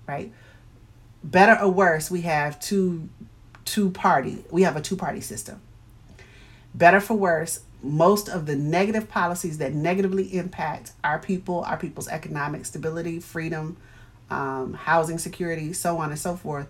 Right? 0.08 0.32
Better 1.24 1.62
or 1.62 1.72
worse, 1.72 2.12
we 2.12 2.22
have 2.22 2.60
two 2.60 3.10
two 3.66 3.90
party. 3.92 4.44
We 4.52 4.64
have 4.64 4.76
a 4.76 4.82
two 4.82 4.96
party 4.96 5.22
system. 5.22 5.62
Better 6.76 7.00
for 7.00 7.16
worse, 7.16 7.62
most 7.84 8.30
of 8.30 8.46
the 8.46 8.56
negative 8.56 9.10
policies 9.10 9.58
that 9.58 9.74
negatively 9.74 10.36
impact 10.36 10.94
our 11.04 11.20
people, 11.20 11.64
our 11.66 11.78
people's 11.78 12.08
economic 12.08 12.66
stability, 12.66 13.20
freedom, 13.20 13.78
um, 14.30 14.74
housing 14.74 15.18
security, 15.18 15.74
so 15.74 15.98
on 15.98 16.10
and 16.10 16.20
so 16.20 16.36
forth. 16.36 16.68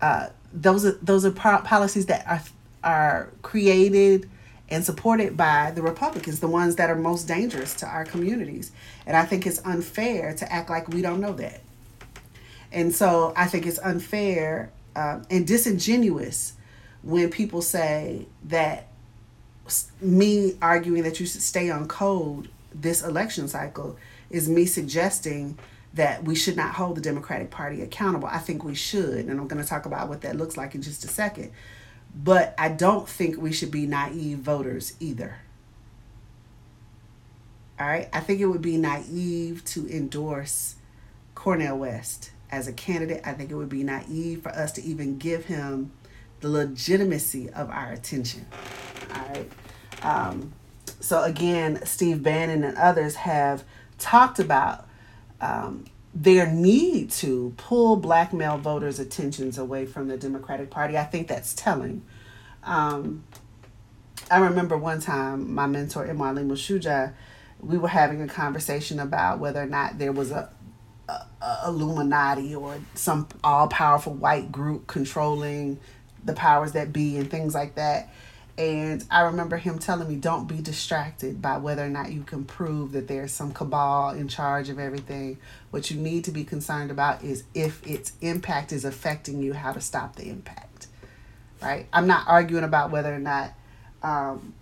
Uh, 0.00 0.30
those 0.52 0.84
are 0.84 0.92
those 1.02 1.24
are 1.24 1.30
policies 1.30 2.06
that 2.06 2.26
are 2.26 2.42
are 2.82 3.30
created 3.42 4.28
and 4.70 4.84
supported 4.84 5.36
by 5.36 5.72
the 5.72 5.82
Republicans, 5.82 6.40
the 6.40 6.48
ones 6.48 6.76
that 6.76 6.88
are 6.88 6.96
most 6.96 7.26
dangerous 7.26 7.74
to 7.74 7.86
our 7.86 8.04
communities. 8.04 8.72
And 9.04 9.16
I 9.16 9.26
think 9.26 9.46
it's 9.46 9.60
unfair 9.64 10.34
to 10.34 10.50
act 10.50 10.70
like 10.70 10.88
we 10.88 11.02
don't 11.02 11.20
know 11.20 11.32
that. 11.34 11.60
And 12.72 12.94
so 12.94 13.32
I 13.36 13.46
think 13.46 13.66
it's 13.66 13.80
unfair 13.80 14.70
um, 14.94 15.24
and 15.28 15.46
disingenuous 15.46 16.54
when 17.02 17.30
people 17.30 17.62
say 17.62 18.26
that 18.44 18.89
me 20.00 20.56
arguing 20.60 21.02
that 21.02 21.20
you 21.20 21.26
should 21.26 21.42
stay 21.42 21.70
on 21.70 21.88
code 21.88 22.48
this 22.72 23.02
election 23.02 23.48
cycle 23.48 23.96
is 24.30 24.48
me 24.48 24.66
suggesting 24.66 25.58
that 25.94 26.22
we 26.22 26.34
should 26.36 26.56
not 26.56 26.74
hold 26.74 26.96
the 26.96 27.00
Democratic 27.00 27.50
Party 27.50 27.82
accountable. 27.82 28.28
I 28.28 28.38
think 28.38 28.62
we 28.62 28.74
should, 28.74 29.26
and 29.26 29.40
I'm 29.40 29.48
going 29.48 29.62
to 29.62 29.68
talk 29.68 29.86
about 29.86 30.08
what 30.08 30.20
that 30.20 30.36
looks 30.36 30.56
like 30.56 30.74
in 30.74 30.82
just 30.82 31.04
a 31.04 31.08
second. 31.08 31.50
But 32.14 32.54
I 32.58 32.68
don't 32.68 33.08
think 33.08 33.36
we 33.36 33.52
should 33.52 33.70
be 33.70 33.86
naive 33.86 34.38
voters 34.38 34.94
either. 35.00 35.36
All 37.78 37.86
right. 37.86 38.08
I 38.12 38.20
think 38.20 38.40
it 38.40 38.46
would 38.46 38.62
be 38.62 38.76
naive 38.76 39.64
to 39.66 39.88
endorse 39.88 40.76
Cornel 41.34 41.78
West 41.78 42.30
as 42.50 42.68
a 42.68 42.72
candidate. 42.72 43.22
I 43.24 43.32
think 43.32 43.50
it 43.50 43.54
would 43.54 43.68
be 43.68 43.82
naive 43.82 44.42
for 44.42 44.50
us 44.50 44.72
to 44.72 44.82
even 44.82 45.18
give 45.18 45.46
him 45.46 45.92
the 46.40 46.48
legitimacy 46.48 47.50
of 47.50 47.70
our 47.70 47.92
attention. 47.92 48.46
All 49.14 49.28
right. 49.28 49.52
Um, 50.02 50.52
so, 51.00 51.22
again, 51.22 51.84
Steve 51.84 52.22
Bannon 52.22 52.64
and 52.64 52.76
others 52.76 53.16
have 53.16 53.64
talked 53.98 54.38
about 54.38 54.86
um, 55.40 55.84
their 56.14 56.50
need 56.50 57.10
to 57.10 57.54
pull 57.56 57.96
black 57.96 58.32
male 58.32 58.58
voters' 58.58 58.98
attentions 58.98 59.58
away 59.58 59.86
from 59.86 60.08
the 60.08 60.16
Democratic 60.16 60.70
Party. 60.70 60.96
I 60.96 61.04
think 61.04 61.28
that's 61.28 61.54
telling. 61.54 62.02
Um, 62.64 63.24
I 64.30 64.38
remember 64.38 64.76
one 64.76 65.00
time 65.00 65.52
my 65.54 65.66
mentor, 65.66 66.06
Imali 66.06 66.46
Mushuja, 66.46 67.14
we 67.60 67.78
were 67.78 67.88
having 67.88 68.22
a 68.22 68.28
conversation 68.28 68.98
about 69.00 69.38
whether 69.38 69.62
or 69.62 69.66
not 69.66 69.98
there 69.98 70.12
was 70.12 70.30
a, 70.30 70.50
Illuminati 71.66 72.54
or 72.54 72.78
some 72.94 73.26
all 73.42 73.66
powerful 73.68 74.14
white 74.14 74.52
group 74.52 74.86
controlling 74.86 75.78
the 76.24 76.32
powers 76.32 76.72
that 76.72 76.92
be 76.92 77.16
and 77.16 77.30
things 77.30 77.54
like 77.54 77.74
that. 77.76 78.08
And 78.58 79.04
I 79.10 79.22
remember 79.22 79.56
him 79.56 79.78
telling 79.78 80.08
me, 80.08 80.16
don't 80.16 80.46
be 80.46 80.60
distracted 80.60 81.40
by 81.40 81.56
whether 81.56 81.82
or 81.84 81.88
not 81.88 82.12
you 82.12 82.22
can 82.22 82.44
prove 82.44 82.92
that 82.92 83.08
there's 83.08 83.32
some 83.32 83.52
cabal 83.52 84.10
in 84.10 84.28
charge 84.28 84.68
of 84.68 84.78
everything. 84.78 85.38
What 85.70 85.90
you 85.90 85.96
need 85.96 86.24
to 86.24 86.30
be 86.30 86.44
concerned 86.44 86.90
about 86.90 87.24
is 87.24 87.44
if 87.54 87.86
its 87.86 88.12
impact 88.20 88.72
is 88.72 88.84
affecting 88.84 89.42
you, 89.42 89.54
how 89.54 89.72
to 89.72 89.80
stop 89.80 90.16
the 90.16 90.28
impact. 90.28 90.88
Right? 91.62 91.86
I'm 91.92 92.06
not 92.06 92.28
arguing 92.28 92.64
about 92.64 92.90
whether 92.90 93.14
or 93.14 93.18
not 93.18 93.52
um, 94.02 94.52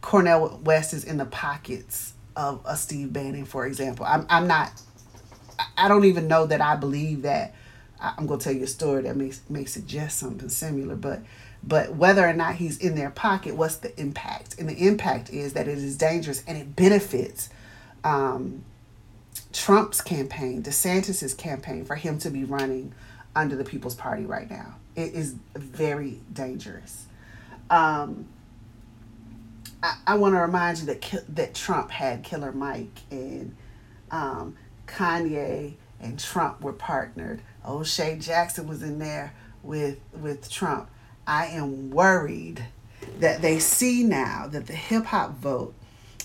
Cornel 0.00 0.60
West 0.62 0.94
is 0.94 1.02
in 1.02 1.16
the 1.16 1.24
pockets 1.24 2.12
of 2.36 2.60
a 2.64 2.76
Steve 2.76 3.12
Bannon, 3.12 3.44
for 3.46 3.66
example. 3.66 4.06
I'm 4.06 4.26
I'm 4.30 4.46
not. 4.46 4.70
I 5.76 5.88
don't 5.88 6.04
even 6.04 6.28
know 6.28 6.46
that 6.46 6.60
I 6.60 6.76
believe 6.76 7.22
that. 7.22 7.54
I'm 8.00 8.26
gonna 8.26 8.40
tell 8.40 8.52
you 8.52 8.64
a 8.64 8.68
story 8.68 9.02
that 9.02 9.16
may 9.16 9.32
may 9.48 9.64
suggest 9.64 10.18
something 10.18 10.48
similar, 10.48 10.96
but 10.96 11.22
but 11.62 11.96
whether 11.96 12.26
or 12.26 12.32
not 12.32 12.56
he's 12.56 12.78
in 12.78 12.94
their 12.94 13.10
pocket, 13.10 13.56
what's 13.56 13.76
the 13.76 13.98
impact? 14.00 14.58
And 14.58 14.68
the 14.68 14.86
impact 14.86 15.30
is 15.30 15.54
that 15.54 15.66
it 15.66 15.78
is 15.78 15.96
dangerous 15.96 16.44
and 16.46 16.56
it 16.56 16.76
benefits 16.76 17.48
um, 18.04 18.64
Trump's 19.52 20.00
campaign, 20.00 20.62
DeSantis's 20.62 21.34
campaign, 21.34 21.84
for 21.84 21.96
him 21.96 22.18
to 22.20 22.30
be 22.30 22.44
running 22.44 22.92
under 23.34 23.56
the 23.56 23.64
People's 23.64 23.94
Party 23.94 24.24
right 24.24 24.48
now. 24.48 24.76
It 24.94 25.14
is 25.14 25.34
very 25.54 26.20
dangerous. 26.32 27.06
Um, 27.68 28.28
I, 29.82 29.96
I 30.06 30.14
want 30.16 30.34
to 30.34 30.40
remind 30.40 30.78
you 30.78 30.86
that 30.86 31.24
that 31.34 31.54
Trump 31.54 31.90
had 31.90 32.22
Killer 32.22 32.52
Mike 32.52 33.00
and 33.10 33.56
um, 34.10 34.56
Kanye 34.86 35.74
and 36.00 36.18
Trump 36.18 36.60
were 36.60 36.72
partnered. 36.72 37.42
O'Shea 37.66 38.16
Jackson 38.18 38.66
was 38.68 38.82
in 38.82 38.98
there 38.98 39.34
with 39.62 39.98
with 40.12 40.50
Trump. 40.50 40.88
I 41.26 41.46
am 41.46 41.90
worried 41.90 42.64
that 43.18 43.42
they 43.42 43.58
see 43.58 44.04
now 44.04 44.46
that 44.48 44.66
the 44.66 44.72
hip 44.72 45.06
hop 45.06 45.38
vote 45.38 45.74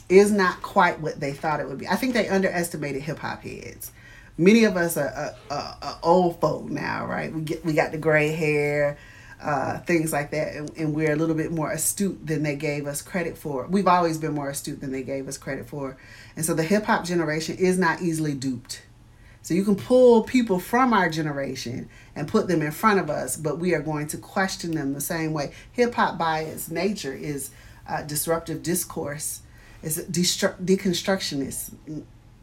is 0.09 0.31
not 0.31 0.61
quite 0.61 0.99
what 0.99 1.19
they 1.19 1.31
thought 1.31 1.59
it 1.59 1.67
would 1.67 1.77
be. 1.77 1.87
I 1.87 1.95
think 1.95 2.13
they 2.13 2.27
underestimated 2.27 3.01
hip 3.01 3.19
hop 3.19 3.41
heads. 3.41 3.91
Many 4.37 4.63
of 4.65 4.77
us 4.77 4.97
are, 4.97 5.07
are, 5.09 5.35
are, 5.49 5.77
are, 5.81 5.99
old 6.03 6.39
folk 6.39 6.65
now, 6.69 7.05
right? 7.05 7.33
We 7.33 7.41
get 7.41 7.65
we 7.65 7.73
got 7.73 7.91
the 7.91 7.97
gray 7.97 8.29
hair, 8.29 8.97
uh, 9.41 9.79
things 9.79 10.11
like 10.11 10.31
that, 10.31 10.55
and, 10.55 10.71
and 10.77 10.95
we're 10.95 11.13
a 11.13 11.15
little 11.15 11.35
bit 11.35 11.51
more 11.51 11.71
astute 11.71 12.25
than 12.25 12.43
they 12.43 12.55
gave 12.55 12.87
us 12.87 13.01
credit 13.01 13.37
for. 13.37 13.67
We've 13.67 13.87
always 13.87 14.17
been 14.17 14.33
more 14.33 14.49
astute 14.49 14.81
than 14.81 14.91
they 14.91 15.03
gave 15.03 15.27
us 15.27 15.37
credit 15.37 15.67
for, 15.67 15.97
and 16.35 16.45
so 16.45 16.53
the 16.53 16.63
hip 16.63 16.85
hop 16.85 17.05
generation 17.05 17.57
is 17.57 17.77
not 17.77 18.01
easily 18.01 18.33
duped. 18.33 18.81
So 19.41 19.53
you 19.53 19.63
can 19.63 19.75
pull 19.75 20.23
people 20.23 20.59
from 20.59 20.93
our 20.93 21.09
generation 21.09 21.89
and 22.15 22.27
put 22.27 22.47
them 22.47 22.61
in 22.61 22.71
front 22.71 22.99
of 22.99 23.09
us, 23.09 23.35
but 23.35 23.57
we 23.57 23.73
are 23.73 23.81
going 23.81 24.07
to 24.07 24.17
question 24.17 24.71
them 24.71 24.93
the 24.93 25.01
same 25.01 25.33
way. 25.33 25.53
Hip 25.73 25.95
hop, 25.95 26.17
by 26.17 26.41
its 26.41 26.69
nature, 26.69 27.13
is 27.13 27.51
uh, 27.87 28.03
disruptive 28.03 28.61
discourse, 28.61 29.41
is 29.81 29.97
destru- 30.09 30.63
deconstructionist, 30.63 31.71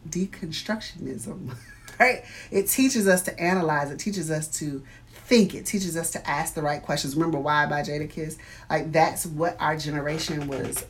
deconstructionism, 0.09 1.55
right? 1.99 2.25
It 2.51 2.67
teaches 2.67 3.07
us 3.07 3.21
to 3.23 3.39
analyze. 3.39 3.91
It 3.91 3.99
teaches 3.99 4.29
us 4.29 4.47
to 4.59 4.83
think. 5.13 5.55
It 5.55 5.65
teaches 5.65 5.95
us 5.95 6.11
to 6.11 6.29
ask 6.29 6.53
the 6.53 6.61
right 6.61 6.81
questions. 6.81 7.15
Remember 7.15 7.39
why 7.39 7.65
by 7.65 7.81
Jadakiss? 7.81 8.37
Like 8.69 8.91
that's 8.91 9.25
what 9.25 9.55
our 9.59 9.77
generation 9.77 10.47
was 10.47 10.85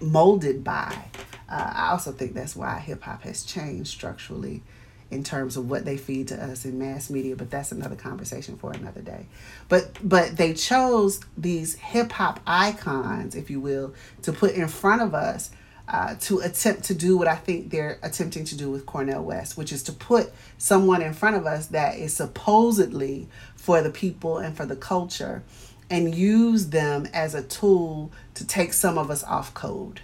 molded 0.00 0.62
by. 0.62 1.06
Uh, 1.48 1.72
I 1.74 1.90
also 1.90 2.12
think 2.12 2.34
that's 2.34 2.54
why 2.56 2.78
hip 2.80 3.02
hop 3.02 3.22
has 3.22 3.44
changed 3.44 3.88
structurally 3.88 4.62
in 5.10 5.22
terms 5.22 5.56
of 5.56 5.68
what 5.68 5.84
they 5.84 5.96
feed 5.96 6.28
to 6.28 6.42
us 6.42 6.64
in 6.64 6.78
mass 6.78 7.10
media 7.10 7.36
but 7.36 7.50
that's 7.50 7.72
another 7.72 7.96
conversation 7.96 8.56
for 8.56 8.72
another 8.72 9.00
day 9.00 9.26
but 9.68 9.90
but 10.02 10.36
they 10.36 10.52
chose 10.52 11.20
these 11.36 11.74
hip 11.76 12.12
hop 12.12 12.40
icons 12.46 13.34
if 13.34 13.50
you 13.50 13.60
will 13.60 13.94
to 14.22 14.32
put 14.32 14.52
in 14.52 14.68
front 14.68 15.02
of 15.02 15.14
us 15.14 15.50
uh, 15.86 16.14
to 16.18 16.38
attempt 16.38 16.84
to 16.84 16.94
do 16.94 17.16
what 17.16 17.28
I 17.28 17.36
think 17.36 17.70
they're 17.70 17.98
attempting 18.02 18.44
to 18.46 18.56
do 18.56 18.70
with 18.70 18.86
Cornel 18.86 19.22
West, 19.22 19.58
which 19.58 19.70
is 19.70 19.82
to 19.82 19.92
put 19.92 20.32
someone 20.56 21.02
in 21.02 21.12
front 21.12 21.36
of 21.36 21.44
us 21.46 21.66
that 21.68 21.98
is 21.98 22.14
supposedly 22.14 23.28
for 23.54 23.82
the 23.82 23.90
people 23.90 24.38
and 24.38 24.56
for 24.56 24.64
the 24.64 24.76
culture 24.76 25.42
and 25.90 26.14
use 26.14 26.70
them 26.70 27.06
as 27.12 27.34
a 27.34 27.42
tool 27.42 28.10
to 28.34 28.46
take 28.46 28.72
some 28.72 28.96
of 28.96 29.10
us 29.10 29.22
off 29.24 29.52
code. 29.52 30.00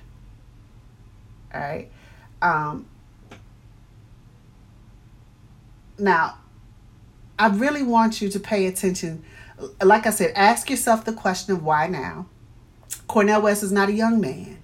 All 1.54 1.61
right. 1.61 1.90
Um, 2.42 2.87
Now, 6.00 6.38
I 7.38 7.49
really 7.49 7.83
want 7.83 8.20
you 8.20 8.29
to 8.31 8.40
pay 8.40 8.66
attention. 8.66 9.24
Like 9.83 10.07
I 10.07 10.11
said, 10.11 10.33
ask 10.35 10.68
yourself 10.68 11.05
the 11.05 11.12
question 11.12 11.55
of 11.55 11.62
why 11.62 11.87
now. 11.87 12.27
Cornel 13.07 13.42
West 13.42 13.62
is 13.62 13.72
not 13.72 13.88
a 13.88 13.92
young 13.92 14.20
man. 14.20 14.59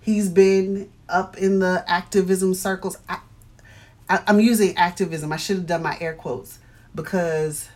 He's 0.00 0.28
been 0.28 0.90
up 1.08 1.36
in 1.36 1.58
the 1.58 1.84
activism 1.86 2.54
circles. 2.54 2.98
I, 3.08 3.18
I, 4.08 4.22
I'm 4.26 4.40
using 4.40 4.76
activism. 4.76 5.32
I 5.32 5.36
should 5.36 5.56
have 5.56 5.66
done 5.66 5.82
my 5.82 5.96
air 6.00 6.14
quotes 6.14 6.58
because 6.94 7.68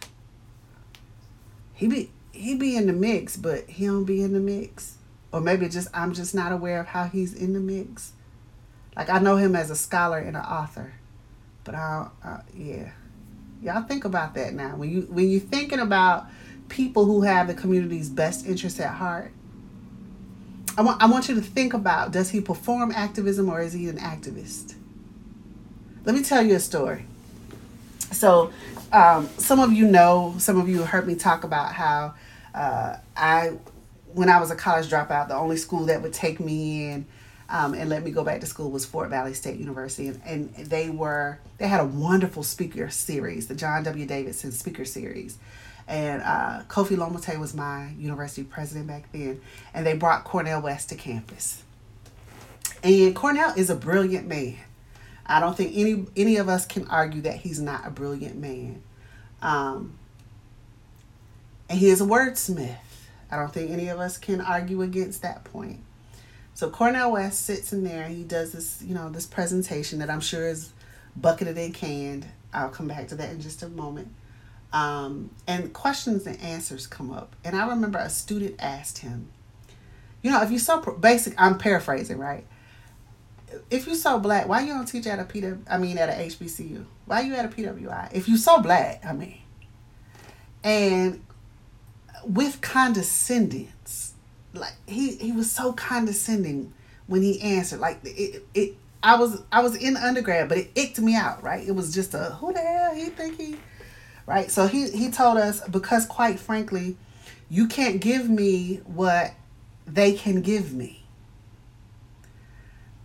he 1.74 1.86
be 1.88 2.10
he 2.32 2.54
be 2.54 2.76
in 2.76 2.86
the 2.86 2.92
mix, 2.92 3.36
but 3.36 3.68
he 3.68 3.86
don't 3.86 4.04
be 4.04 4.22
in 4.22 4.32
the 4.32 4.40
mix. 4.40 4.96
Or 5.32 5.40
maybe 5.40 5.68
just 5.68 5.88
I'm 5.94 6.12
just 6.12 6.34
not 6.34 6.52
aware 6.52 6.80
of 6.80 6.86
how 6.88 7.04
he's 7.04 7.34
in 7.34 7.52
the 7.52 7.60
mix. 7.60 8.12
Like 8.96 9.08
I 9.08 9.18
know 9.18 9.36
him 9.36 9.56
as 9.56 9.70
a 9.70 9.76
scholar 9.76 10.18
and 10.18 10.36
an 10.36 10.42
author, 10.42 10.94
but 11.64 11.74
I, 11.74 12.08
I 12.22 12.40
yeah. 12.54 12.92
Y'all 13.62 13.82
think 13.82 14.04
about 14.04 14.34
that 14.34 14.54
now. 14.54 14.74
When 14.74 14.90
you 14.90 15.02
when 15.02 15.30
you're 15.30 15.40
thinking 15.40 15.78
about 15.78 16.26
people 16.68 17.04
who 17.04 17.22
have 17.22 17.46
the 17.46 17.54
community's 17.54 18.08
best 18.08 18.44
interests 18.44 18.80
at 18.80 18.94
heart, 18.94 19.30
I 20.76 20.82
want 20.82 21.00
I 21.00 21.06
want 21.06 21.28
you 21.28 21.36
to 21.36 21.40
think 21.40 21.72
about 21.72 22.10
does 22.10 22.30
he 22.30 22.40
perform 22.40 22.90
activism 22.90 23.48
or 23.48 23.60
is 23.60 23.72
he 23.72 23.88
an 23.88 23.98
activist? 23.98 24.74
Let 26.04 26.16
me 26.16 26.22
tell 26.24 26.42
you 26.42 26.56
a 26.56 26.60
story. 26.60 27.06
So, 28.10 28.52
um, 28.92 29.28
some 29.38 29.60
of 29.60 29.72
you 29.72 29.86
know, 29.86 30.34
some 30.38 30.60
of 30.60 30.68
you 30.68 30.82
heard 30.82 31.06
me 31.06 31.14
talk 31.14 31.44
about 31.44 31.72
how 31.72 32.14
uh, 32.54 32.96
I, 33.16 33.52
when 34.12 34.28
I 34.28 34.40
was 34.40 34.50
a 34.50 34.56
college 34.56 34.88
dropout, 34.90 35.28
the 35.28 35.36
only 35.36 35.56
school 35.56 35.86
that 35.86 36.02
would 36.02 36.12
take 36.12 36.40
me 36.40 36.90
in 36.90 37.06
um, 37.52 37.74
and 37.74 37.90
let 37.90 38.02
me 38.02 38.10
go 38.10 38.24
back 38.24 38.40
to 38.40 38.46
school 38.46 38.70
was 38.70 38.86
Fort 38.86 39.10
Valley 39.10 39.34
State 39.34 39.60
University, 39.60 40.08
and, 40.08 40.22
and 40.24 40.54
they 40.54 40.88
were 40.88 41.38
they 41.58 41.68
had 41.68 41.80
a 41.80 41.84
wonderful 41.84 42.42
speaker 42.42 42.88
series, 42.88 43.46
the 43.46 43.54
John 43.54 43.84
W. 43.84 44.06
Davidson 44.06 44.52
Speaker 44.52 44.86
Series, 44.86 45.36
and 45.86 46.22
uh, 46.22 46.62
Kofi 46.68 46.96
Lomotey 46.96 47.38
was 47.38 47.52
my 47.52 47.90
university 47.98 48.42
president 48.42 48.86
back 48.86 49.12
then, 49.12 49.38
and 49.74 49.86
they 49.86 49.94
brought 49.94 50.24
Cornel 50.24 50.62
West 50.62 50.88
to 50.88 50.94
campus. 50.94 51.62
And 52.82 53.14
Cornel 53.14 53.52
is 53.54 53.68
a 53.68 53.76
brilliant 53.76 54.26
man. 54.26 54.56
I 55.26 55.38
don't 55.38 55.54
think 55.54 55.72
any 55.76 56.06
any 56.16 56.36
of 56.38 56.48
us 56.48 56.64
can 56.64 56.88
argue 56.88 57.20
that 57.20 57.36
he's 57.36 57.60
not 57.60 57.86
a 57.86 57.90
brilliant 57.90 58.36
man. 58.36 58.82
Um, 59.42 59.98
and 61.68 61.78
he 61.78 61.90
is 61.90 62.00
a 62.00 62.04
wordsmith. 62.04 62.76
I 63.30 63.36
don't 63.36 63.52
think 63.52 63.70
any 63.70 63.88
of 63.88 64.00
us 64.00 64.16
can 64.16 64.40
argue 64.40 64.80
against 64.80 65.20
that 65.20 65.44
point. 65.44 65.80
So 66.54 66.70
Cornel 66.70 67.12
West 67.12 67.44
sits 67.44 67.72
in 67.72 67.84
there. 67.84 68.04
and 68.04 68.14
He 68.14 68.22
does 68.24 68.52
this, 68.52 68.82
you 68.82 68.94
know, 68.94 69.08
this 69.08 69.26
presentation 69.26 69.98
that 70.00 70.10
I'm 70.10 70.20
sure 70.20 70.46
is 70.46 70.72
bucketed 71.16 71.56
and 71.56 71.74
canned. 71.74 72.26
I'll 72.52 72.68
come 72.68 72.88
back 72.88 73.08
to 73.08 73.14
that 73.16 73.30
in 73.30 73.40
just 73.40 73.62
a 73.62 73.68
moment. 73.68 74.08
Um, 74.72 75.30
and 75.46 75.72
questions 75.72 76.26
and 76.26 76.40
answers 76.40 76.86
come 76.86 77.10
up. 77.10 77.36
And 77.44 77.56
I 77.56 77.68
remember 77.68 77.98
a 77.98 78.10
student 78.10 78.56
asked 78.58 78.98
him, 78.98 79.30
you 80.22 80.30
know, 80.30 80.42
if 80.42 80.50
you 80.50 80.58
so 80.58 80.80
basic, 80.80 81.34
I'm 81.36 81.58
paraphrasing, 81.58 82.18
right? 82.18 82.46
If 83.70 83.86
you 83.86 83.94
so 83.94 84.18
black, 84.18 84.48
why 84.48 84.60
you 84.62 84.68
don't 84.68 84.86
teach 84.86 85.06
at 85.06 85.18
a 85.18 85.24
PW? 85.24 85.60
I 85.68 85.78
mean, 85.78 85.98
at 85.98 86.08
a 86.08 86.12
HBCU? 86.12 86.84
Why 87.06 87.20
you 87.20 87.34
at 87.34 87.44
a 87.44 87.48
PWI? 87.48 88.12
If 88.12 88.28
you 88.28 88.36
so 88.38 88.60
black, 88.60 89.04
I 89.04 89.12
mean, 89.12 89.38
and 90.64 91.22
with 92.24 92.60
condescendence, 92.60 93.81
like 94.54 94.74
he 94.86 95.16
he 95.16 95.32
was 95.32 95.50
so 95.50 95.72
condescending 95.72 96.72
when 97.06 97.22
he 97.22 97.40
answered. 97.40 97.80
Like 97.80 98.00
it 98.04 98.46
it 98.54 98.76
I 99.02 99.16
was 99.16 99.42
I 99.50 99.62
was 99.62 99.76
in 99.76 99.96
undergrad, 99.96 100.48
but 100.48 100.58
it 100.58 100.70
icked 100.74 100.98
me 100.98 101.14
out. 101.14 101.42
Right? 101.42 101.66
It 101.66 101.74
was 101.74 101.94
just 101.94 102.14
a 102.14 102.36
who 102.40 102.52
the 102.52 102.60
hell 102.60 102.94
he 102.94 103.06
think 103.06 103.40
he, 103.40 103.56
right? 104.26 104.50
So 104.50 104.66
he 104.66 104.90
he 104.90 105.10
told 105.10 105.38
us 105.38 105.66
because 105.68 106.06
quite 106.06 106.38
frankly, 106.38 106.96
you 107.48 107.66
can't 107.66 108.00
give 108.00 108.28
me 108.28 108.76
what 108.84 109.32
they 109.86 110.12
can 110.12 110.42
give 110.42 110.72
me. 110.72 111.04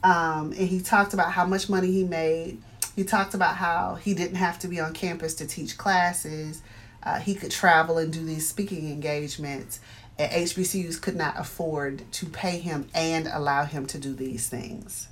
Um, 0.03 0.51
and 0.51 0.67
he 0.67 0.79
talked 0.79 1.13
about 1.13 1.31
how 1.31 1.45
much 1.45 1.69
money 1.69 1.91
he 1.91 2.03
made. 2.03 2.61
He 2.95 3.03
talked 3.03 3.33
about 3.33 3.55
how 3.57 3.95
he 3.95 4.13
didn't 4.13 4.37
have 4.37 4.57
to 4.59 4.67
be 4.67 4.79
on 4.79 4.93
campus 4.93 5.33
to 5.35 5.47
teach 5.47 5.77
classes. 5.77 6.61
Uh, 7.03 7.19
he 7.19 7.35
could 7.35 7.51
travel 7.51 7.97
and 7.97 8.11
do 8.11 8.23
these 8.23 8.47
speaking 8.47 8.91
engagements 8.91 9.79
and 10.19 10.31
HBCUs 10.31 11.01
could 11.01 11.15
not 11.15 11.35
afford 11.37 12.11
to 12.13 12.25
pay 12.25 12.59
him 12.59 12.87
and 12.93 13.27
allow 13.27 13.65
him 13.65 13.85
to 13.87 13.97
do 13.97 14.13
these 14.13 14.47
things. 14.47 15.07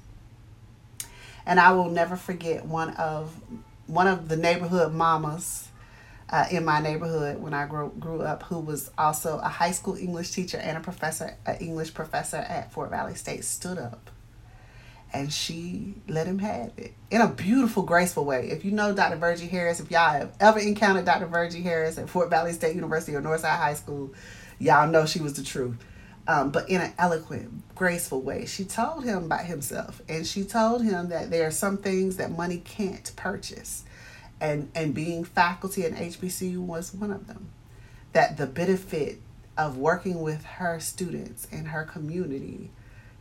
And 1.46 1.60
I 1.60 1.72
will 1.74 1.90
never 1.90 2.16
forget 2.16 2.66
one 2.66 2.92
of 2.96 3.40
one 3.88 4.08
of 4.08 4.30
the 4.30 4.36
neighborhood 4.36 4.94
mamas 4.94 5.68
uh, 6.30 6.46
in 6.50 6.66
my 6.66 6.80
neighborhood 6.80 7.40
when 7.40 7.54
I 7.54 7.68
grew, 7.68 7.92
grew 8.00 8.24
up, 8.24 8.44
who 8.44 8.60
was 8.60 8.90
also 8.98 9.38
a 9.38 9.48
high 9.48 9.72
school 9.72 9.96
English 9.96 10.32
teacher 10.32 10.58
and 10.58 10.76
a 10.76 10.82
professor, 10.82 11.36
an 11.46 11.58
English 11.58 11.94
professor 11.94 12.38
at 12.38 12.72
Fort 12.72 12.90
Valley 12.90 13.14
State, 13.14 13.46
stood 13.46 13.78
up 13.78 14.10
and 15.14 15.32
she 15.32 15.94
let 16.10 16.28
him 16.28 16.40
have 16.40 16.72
it 16.78 16.94
in 17.10 17.22
a 17.22 17.28
beautiful, 17.28 17.84
graceful 17.84 18.26
way. 18.26 18.50
If 18.50 18.66
you 18.66 18.72
know 18.72 18.94
Dr. 18.94 19.16
Virgie 19.16 19.48
Harris, 19.48 19.80
if 19.80 19.90
y'all 19.90 20.12
have 20.12 20.34
ever 20.40 20.60
encountered 20.60 21.06
Dr. 21.06 21.28
Virgie 21.28 21.62
Harris 21.62 21.98
at 21.98 22.10
Fort 22.10 22.30
Valley 22.30 22.52
State 22.52 22.76
University 22.76 23.16
or 23.16 23.22
Northside 23.22 23.58
High 23.58 23.76
School, 23.76 24.14
y'all 24.60 24.88
know 24.88 25.06
she 25.06 25.20
was 25.20 25.34
the 25.34 25.44
truth. 25.44 25.76
um, 26.28 26.50
but 26.50 26.70
in 26.70 26.82
an 26.82 26.94
eloquent, 26.98 27.76
graceful 27.76 28.22
way. 28.22 28.46
She 28.46 28.66
told 28.66 29.04
him 29.04 29.26
about 29.26 29.46
himself, 29.46 30.02
and 30.10 30.26
she 30.26 30.44
told 30.44 30.84
him 30.84 31.10
that 31.10 31.30
there 31.30 31.48
are 31.48 31.52
some 31.52 31.78
things 31.78 32.18
that 32.18 32.32
money 32.32 32.58
can't 32.58 33.12
purchase, 33.16 33.84
and 34.42 34.70
and 34.76 34.94
being 34.94 35.24
faculty 35.24 35.84
at 35.84 35.94
HBCU 35.94 36.58
was 36.58 36.94
one 36.94 37.12
of 37.12 37.28
them. 37.28 37.50
That 38.14 38.38
the 38.38 38.48
benefit 38.48 39.20
of 39.58 39.78
working 39.78 40.22
with 40.22 40.44
her 40.46 40.80
students 40.80 41.48
and 41.52 41.68
her 41.70 41.84
community 41.84 42.72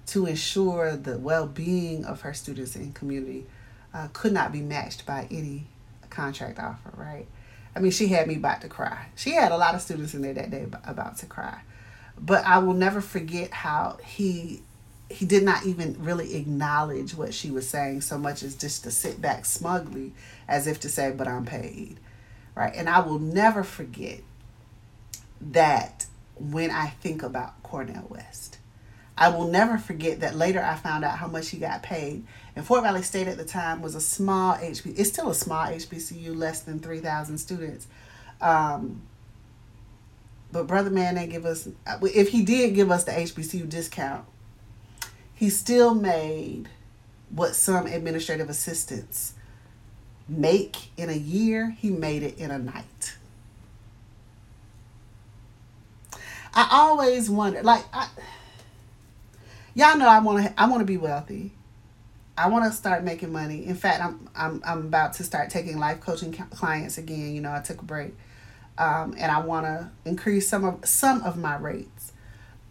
to 0.07 0.27
ensure 0.27 0.97
the 0.97 1.18
well-being 1.18 2.05
of 2.05 2.23
her 2.23 2.35
students 2.35 2.75
and 2.77 2.94
community 2.94 3.47
uh, 3.92 4.09
could 4.12 4.33
not 4.33 4.53
be 4.53 4.61
matched 4.61 5.07
by 5.07 5.27
any 5.31 5.66
contract 6.11 6.59
offer. 6.59 6.92
Right? 6.97 7.27
I 7.76 7.80
mean, 7.80 7.90
she 7.90 8.08
had 8.08 8.28
me 8.28 8.37
about 8.37 8.60
to 8.60 8.68
cry. 8.68 9.06
She 9.16 9.32
had 9.32 9.52
a 9.52 9.56
lot 9.56 9.74
of 9.74 9.80
students 9.80 10.14
in 10.14 10.22
there 10.22 10.34
that 10.34 10.50
day 10.50 10.66
about 10.84 11.16
to 11.18 11.26
cry. 11.26 11.60
But 12.18 12.44
I 12.46 12.58
will 12.58 12.74
never 12.74 13.00
forget 13.00 13.50
how 13.50 13.98
he 14.04 14.62
he 15.10 15.26
did 15.26 15.42
not 15.42 15.66
even 15.66 15.96
really 15.98 16.34
acknowledge 16.34 17.14
what 17.14 17.34
she 17.34 17.50
was 17.50 17.68
saying 17.68 18.00
so 18.00 18.16
much 18.16 18.42
as 18.42 18.54
just 18.54 18.84
to 18.84 18.90
sit 18.90 19.20
back 19.20 19.44
smugly 19.44 20.12
as 20.48 20.66
if 20.66 20.80
to 20.80 20.88
say 20.88 21.12
but 21.12 21.28
I'm 21.28 21.44
paid 21.44 22.00
right? 22.54 22.72
And 22.74 22.88
I 22.88 23.00
will 23.00 23.18
never 23.18 23.62
forget 23.62 24.20
that 25.40 26.06
when 26.37 26.70
I 26.70 26.88
think 26.88 27.22
about 27.22 27.62
Cornel 27.62 28.06
West. 28.08 28.58
I 29.16 29.28
will 29.28 29.46
never 29.46 29.78
forget 29.78 30.20
that 30.20 30.34
later 30.34 30.62
I 30.62 30.74
found 30.74 31.04
out 31.04 31.18
how 31.18 31.28
much 31.28 31.50
he 31.50 31.58
got 31.58 31.82
paid 31.82 32.26
and 32.57 32.64
Fort 32.64 32.83
Valley 32.83 33.03
State 33.03 33.29
at 33.29 33.37
the 33.37 33.45
time 33.45 33.83
was 33.83 33.95
a 33.95 34.01
small 34.01 34.55
HB 34.55 34.99
it's 34.99 35.11
still 35.11 35.31
a 35.31 35.35
small 35.35 35.67
HBCU 35.67 36.37
less 36.37 36.61
than 36.61 36.79
3,000 36.79 37.38
students 37.38 37.87
um, 38.40 39.03
but 40.55 40.69
brother 40.69 40.90
man 40.90 41.17
didn't 41.17 41.31
give 41.31 41.45
us. 41.45 41.69
If 42.03 42.29
he 42.29 42.45
did 42.45 42.77
give 42.77 42.90
us 42.90 43.03
the 43.03 43.11
HBCU 43.11 43.69
discount, 43.69 44.25
he 45.35 45.51
still 45.51 45.95
made 45.95 46.69
what 47.29 47.57
some 47.57 47.87
administrative 47.87 48.49
assistants 48.49 49.35
make 50.29 50.97
in 50.97 51.11
a 51.11 51.17
year. 51.17 51.71
He 51.71 51.90
made 51.90 52.23
it 52.23 52.38
in 52.38 52.53
a 52.53 52.59
night. 52.59 53.17
I 56.55 56.69
always 56.71 57.29
wonder, 57.29 57.61
like, 57.64 57.85
I, 57.93 58.09
y'all 59.75 59.99
know 59.99 60.07
I 60.07 60.21
want 60.21 60.47
to. 60.47 60.61
I 60.61 60.69
want 60.69 60.83
to 60.83 60.87
be 60.87 60.97
wealthy. 60.97 61.51
I 62.37 62.49
want 62.49 62.64
to 62.64 62.73
start 62.73 63.05
making 63.05 63.33
money. 63.33 63.64
In 63.64 63.77
fact, 63.77 64.03
I'm 64.03 64.29
I'm 64.35 64.62
I'm 64.66 64.79
about 64.87 65.14
to 65.14 65.25
start 65.25 65.51
taking 65.51 65.79
life 65.79 66.01
coaching 66.01 66.33
clients 66.33 66.99
again. 66.99 67.33
You 67.35 67.40
know, 67.40 67.53
I 67.53 67.61
took 67.61 67.81
a 67.81 67.85
break 67.85 68.14
um, 68.77 69.14
and 69.18 69.31
I 69.31 69.38
want 69.40 69.66
to 69.66 69.90
increase 70.05 70.49
some 70.49 70.64
of 70.64 70.87
some 70.87 71.23
of 71.23 71.37
my 71.37 71.57
rates. 71.57 72.12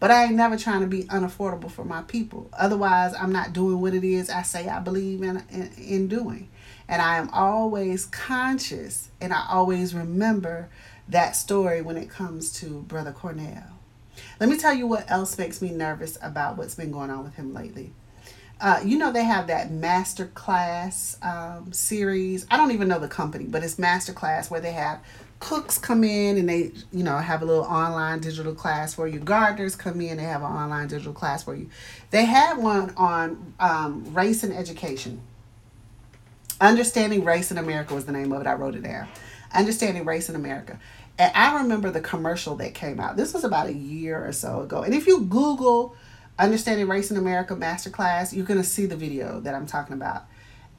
But 0.00 0.10
I 0.10 0.24
ain't 0.24 0.34
never 0.34 0.58
trying 0.58 0.82
to 0.82 0.86
be 0.86 1.04
unaffordable 1.04 1.70
for 1.70 1.84
my 1.84 2.02
people. 2.02 2.50
Otherwise, 2.52 3.14
I'm 3.18 3.32
not 3.32 3.54
doing 3.54 3.80
what 3.80 3.94
it 3.94 4.04
is 4.04 4.28
I 4.28 4.42
say 4.42 4.68
I 4.68 4.80
believe 4.80 5.22
in, 5.22 5.42
in, 5.50 5.70
in 5.78 6.08
doing. 6.08 6.50
And 6.86 7.00
I 7.00 7.16
am 7.16 7.30
always 7.30 8.04
conscious 8.04 9.08
and 9.18 9.32
I 9.32 9.46
always 9.48 9.94
remember 9.94 10.68
that 11.08 11.36
story 11.36 11.80
when 11.80 11.96
it 11.96 12.10
comes 12.10 12.52
to 12.60 12.82
Brother 12.82 13.12
Cornel. 13.12 13.62
Let 14.38 14.50
me 14.50 14.58
tell 14.58 14.74
you 14.74 14.86
what 14.86 15.10
else 15.10 15.38
makes 15.38 15.62
me 15.62 15.70
nervous 15.70 16.18
about 16.20 16.58
what's 16.58 16.74
been 16.74 16.92
going 16.92 17.08
on 17.08 17.24
with 17.24 17.36
him 17.36 17.54
lately. 17.54 17.92
Uh, 18.60 18.80
you 18.84 18.96
know 18.96 19.12
they 19.12 19.24
have 19.24 19.48
that 19.48 19.70
master 19.70 20.26
class 20.26 21.18
um, 21.22 21.72
series. 21.72 22.46
I 22.50 22.56
don't 22.56 22.70
even 22.70 22.88
know 22.88 22.98
the 22.98 23.08
company, 23.08 23.44
but 23.44 23.62
it's 23.62 23.78
master 23.78 24.12
class 24.12 24.50
where 24.50 24.60
they 24.60 24.72
have 24.72 25.00
cooks 25.40 25.76
come 25.76 26.04
in 26.04 26.38
and 26.38 26.48
they 26.48 26.72
you 26.90 27.02
know 27.02 27.18
have 27.18 27.42
a 27.42 27.44
little 27.44 27.64
online 27.64 28.20
digital 28.20 28.54
class 28.54 28.96
where 28.96 29.06
you. 29.06 29.18
Gardeners 29.18 29.76
come 29.76 30.00
in 30.00 30.16
they 30.16 30.22
have 30.22 30.42
an 30.42 30.50
online 30.50 30.88
digital 30.88 31.12
class 31.12 31.44
for 31.44 31.54
you. 31.54 31.68
They 32.10 32.24
had 32.24 32.56
one 32.56 32.94
on 32.96 33.54
um, 33.60 34.14
race 34.14 34.42
and 34.42 34.54
education. 34.54 35.20
Understanding 36.60 37.24
race 37.24 37.50
in 37.50 37.58
america 37.58 37.94
was 37.94 38.06
the 38.06 38.12
name 38.12 38.32
of 38.32 38.40
it. 38.40 38.46
I 38.46 38.54
wrote 38.54 38.76
it 38.76 38.84
down. 38.84 39.08
Understanding 39.52 40.04
race 40.04 40.28
in 40.28 40.36
america. 40.36 40.78
And 41.18 41.30
i 41.34 41.60
remember 41.60 41.90
the 41.90 42.00
commercial 42.00 42.54
that 42.56 42.74
came 42.74 43.00
out. 43.00 43.16
This 43.16 43.34
was 43.34 43.44
about 43.44 43.66
a 43.66 43.74
year 43.74 44.24
or 44.24 44.32
so 44.32 44.60
ago. 44.60 44.82
And 44.82 44.94
if 44.94 45.06
you 45.06 45.20
google 45.20 45.96
understanding 46.38 46.88
race 46.88 47.10
in 47.10 47.16
america 47.16 47.54
masterclass 47.54 48.34
you're 48.34 48.46
going 48.46 48.60
to 48.60 48.66
see 48.66 48.86
the 48.86 48.96
video 48.96 49.40
that 49.40 49.54
i'm 49.54 49.66
talking 49.66 49.94
about 49.94 50.24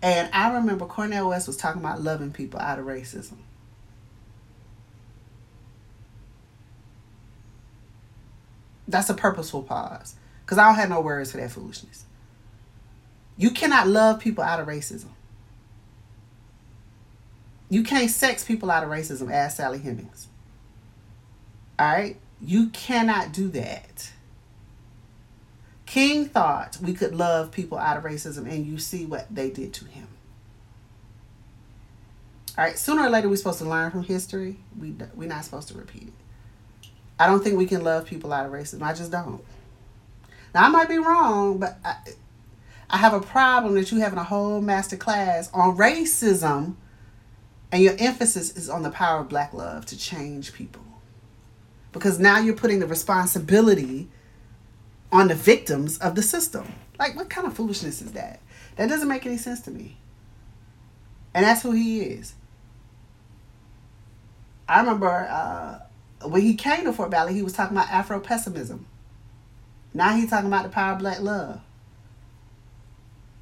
and 0.02 0.30
i 0.34 0.54
remember 0.54 0.86
cornel 0.86 1.30
west 1.30 1.48
was 1.48 1.58
talking 1.58 1.82
about 1.82 2.02
loving 2.02 2.32
people 2.32 2.60
out 2.60 2.78
of 2.78 2.86
racism 2.86 3.38
That's 8.88 9.10
a 9.10 9.13
purposeful 9.13 9.63
pause. 9.63 10.15
Because 10.44 10.58
I 10.58 10.68
don't 10.68 10.76
have 10.76 10.89
no 10.89 11.02
words 11.02 11.32
for 11.32 11.38
that 11.38 11.52
foolishness. 11.52 12.06
You 13.38 13.52
cannot 13.52 13.88
love 13.88 14.20
people 14.20 14.44
out 14.44 14.60
of 14.60 14.68
racism. 14.68 15.10
You 17.70 17.84
can't 17.84 18.12
sex 18.12 18.44
people 18.44 18.70
out 18.70 18.84
of 18.84 18.89
racism, 18.89 19.32
ask 19.32 19.58
Sally 19.58 19.80
Hemings. 19.80 20.28
All 21.80 21.88
right? 21.88 22.18
You 22.39 22.70
cannot 22.70 23.32
do 23.32 23.48
that. 23.50 24.12
King 25.86 26.26
thought 26.26 26.78
we 26.82 26.93
could 26.93 27.13
love 27.13 27.52
people 27.52 27.78
out 27.78 27.98
of 27.98 28.04
racism, 28.04 28.50
and 28.50 28.65
you 28.65 28.78
see 28.78 29.06
what 29.06 29.34
they 29.34 29.50
did 29.50 29.74
to 29.76 29.86
him. 29.86 30.08
All 32.58 32.63
right, 32.63 32.78
sooner 32.78 33.04
or 33.04 33.10
later, 33.10 33.30
we're 33.30 33.36
supposed 33.36 33.60
to 33.60 33.65
learn 33.65 33.91
from 33.91 34.04
history. 34.04 34.58
We, 34.80 34.95
we're 35.13 35.30
not 35.30 35.43
supposed 35.43 35.67
to 35.69 35.74
repeat 35.74 36.04
it. 36.04 36.89
I 37.19 37.28
don't 37.28 37.43
think 37.43 37.58
we 37.58 37.65
can 37.65 37.84
love 37.84 38.06
people 38.06 38.34
out 38.34 38.45
of 38.45 38.52
racism. 38.52 38.82
I 38.82 38.93
just 38.93 39.12
don't. 39.12 39.43
Now 40.54 40.65
I 40.65 40.69
might 40.69 40.89
be 40.89 40.98
wrong, 40.98 41.58
but 41.58 41.78
I, 41.84 41.98
I 42.89 42.98
have 42.98 43.13
a 43.13 43.19
problem 43.19 43.76
that 43.76 43.91
you 43.91 44.00
having 44.00 44.19
a 44.19 44.24
whole 44.24 44.62
master 44.62 44.98
class 44.98 45.50
on 45.54 45.78
racism 45.78 46.76
and 47.71 47.84
your 47.84 47.95
emphasis 48.00 48.56
is 48.56 48.69
on 48.69 48.84
the 48.84 48.89
power 48.89 49.19
of 49.19 49.30
black 49.30 49.54
love 49.54 49.86
to 49.88 49.98
change 49.98 50.54
people. 50.54 50.84
Because 51.91 52.19
now 52.19 52.39
you're 52.39 52.56
putting 52.56 52.80
the 52.80 52.88
responsibility 52.88 54.10
on 55.15 55.30
the 55.30 55.36
victims 55.36 55.97
of 55.99 56.13
the 56.15 56.21
system. 56.21 56.73
Like 56.99 57.15
what 57.15 57.30
kind 57.30 57.47
of 57.47 57.54
foolishness 57.54 58.01
is 58.01 58.12
that? 58.12 58.41
That 58.75 58.89
doesn't 58.89 59.08
make 59.08 59.25
any 59.25 59.38
sense 59.38 59.62
to 59.62 59.71
me. 59.71 59.95
And 61.34 61.45
that's 61.45 61.63
who 61.63 61.71
he 61.71 62.01
is. 62.01 62.34
I 64.67 64.82
remember 64.82 65.08
uh, 65.08 66.28
when 66.28 66.41
he 66.41 66.54
came 66.56 66.84
to 66.84 66.91
Fort 66.91 67.12
Valley, 67.12 67.34
he 67.34 67.43
was 67.43 67.54
talking 67.54 67.78
about 67.78 67.89
Afro 67.89 68.19
pessimism. 68.19 68.88
Now 69.93 70.17
he's 70.17 70.30
talking 70.30 70.47
about 70.47 70.63
the 70.63 70.69
power 70.69 70.93
of 70.93 70.99
black 70.99 71.21
love. 71.21 71.62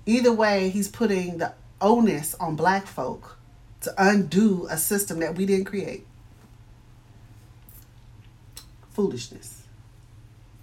Either 0.06 0.32
way, 0.32 0.70
he's 0.70 0.88
putting 0.88 1.40
the 1.40 1.54
onus 1.82 2.36
on 2.36 2.56
black 2.56 2.86
folk 2.86 3.40
to 3.82 3.94
undo 3.98 4.68
a 4.70 4.78
system 4.78 5.20
that 5.22 5.36
we 5.36 5.48
didn't 5.48 5.66
create. 5.66 6.06
Foolishness. 8.92 9.64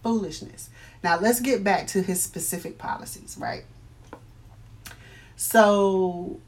Foolishness. 0.05 0.71
Now 1.03 1.19
let's 1.19 1.41
get 1.41 1.65
back 1.65 1.87
to 1.89 2.03
his 2.03 2.23
specific 2.23 2.79
policies, 2.79 3.37
right? 3.39 3.65
So 5.37 6.41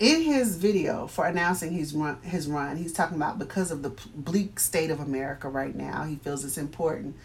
in 0.00 0.22
his 0.22 0.56
video 0.56 1.06
for 1.06 1.26
announcing 1.26 1.72
his 1.72 1.92
run, 1.92 2.20
his 2.22 2.46
run, 2.46 2.76
he's 2.76 2.92
talking 2.92 3.16
about 3.16 3.38
because 3.38 3.70
of 3.70 3.82
the 3.82 3.90
bleak 4.14 4.60
state 4.60 4.90
of 4.90 5.00
America 5.00 5.48
right 5.48 5.74
now, 5.74 6.04
he 6.04 6.16
feels 6.16 6.44
it's 6.44 6.56
important 6.56 7.16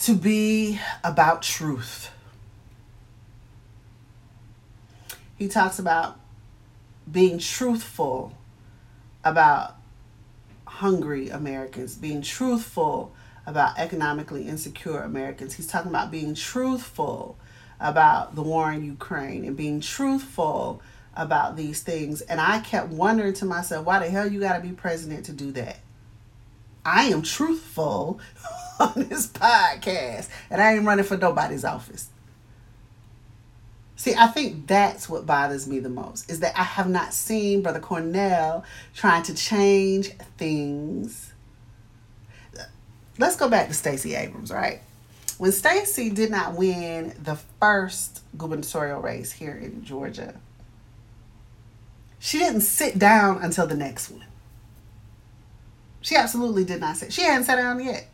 to 0.00 0.14
be 0.14 0.78
about 1.02 1.42
truth. 1.42 2.10
He 5.36 5.48
talks 5.48 5.78
about 5.78 6.20
being 7.10 7.38
truthful 7.38 8.34
about 9.24 9.76
hungry 10.66 11.30
Americans, 11.30 11.94
being 11.94 12.22
truthful 12.22 13.12
about 13.46 13.78
economically 13.78 14.46
insecure 14.48 15.00
Americans. 15.00 15.54
He's 15.54 15.66
talking 15.66 15.90
about 15.90 16.10
being 16.10 16.34
truthful 16.34 17.36
about 17.80 18.34
the 18.34 18.42
war 18.42 18.72
in 18.72 18.84
Ukraine 18.84 19.44
and 19.44 19.56
being 19.56 19.80
truthful 19.80 20.82
about 21.16 21.56
these 21.56 21.82
things. 21.82 22.20
And 22.22 22.40
I 22.40 22.60
kept 22.60 22.88
wondering 22.88 23.34
to 23.34 23.44
myself, 23.44 23.86
why 23.86 23.98
the 23.98 24.10
hell 24.10 24.30
you 24.30 24.40
got 24.40 24.56
to 24.56 24.60
be 24.60 24.72
president 24.72 25.26
to 25.26 25.32
do 25.32 25.52
that? 25.52 25.78
I 26.84 27.04
am 27.04 27.22
truthful 27.22 28.20
on 28.80 28.92
this 29.08 29.26
podcast, 29.26 30.28
and 30.50 30.60
I 30.60 30.74
ain't 30.74 30.86
running 30.86 31.04
for 31.04 31.16
nobody's 31.16 31.64
office. 31.64 32.08
See, 33.96 34.14
I 34.14 34.28
think 34.28 34.66
that's 34.66 35.10
what 35.10 35.26
bothers 35.26 35.68
me 35.68 35.78
the 35.78 35.90
most 35.90 36.30
is 36.30 36.40
that 36.40 36.58
I 36.58 36.62
have 36.62 36.88
not 36.88 37.12
seen 37.12 37.60
Brother 37.60 37.80
Cornel 37.80 38.64
trying 38.94 39.24
to 39.24 39.34
change 39.34 40.12
things. 40.38 41.29
Let's 43.20 43.36
go 43.36 43.50
back 43.50 43.68
to 43.68 43.74
Stacey 43.74 44.14
Abrams, 44.14 44.50
right? 44.50 44.80
When 45.36 45.52
Stacey 45.52 46.08
did 46.08 46.30
not 46.30 46.54
win 46.54 47.14
the 47.22 47.36
first 47.60 48.22
gubernatorial 48.38 49.02
race 49.02 49.30
here 49.30 49.52
in 49.52 49.84
Georgia, 49.84 50.40
she 52.18 52.38
didn't 52.38 52.62
sit 52.62 52.98
down 52.98 53.42
until 53.42 53.66
the 53.66 53.76
next 53.76 54.10
one. 54.10 54.24
She 56.00 56.16
absolutely 56.16 56.64
did 56.64 56.80
not 56.80 56.96
sit. 56.96 57.12
She 57.12 57.20
hadn't 57.20 57.44
sat 57.44 57.56
down 57.56 57.84
yet. 57.84 58.08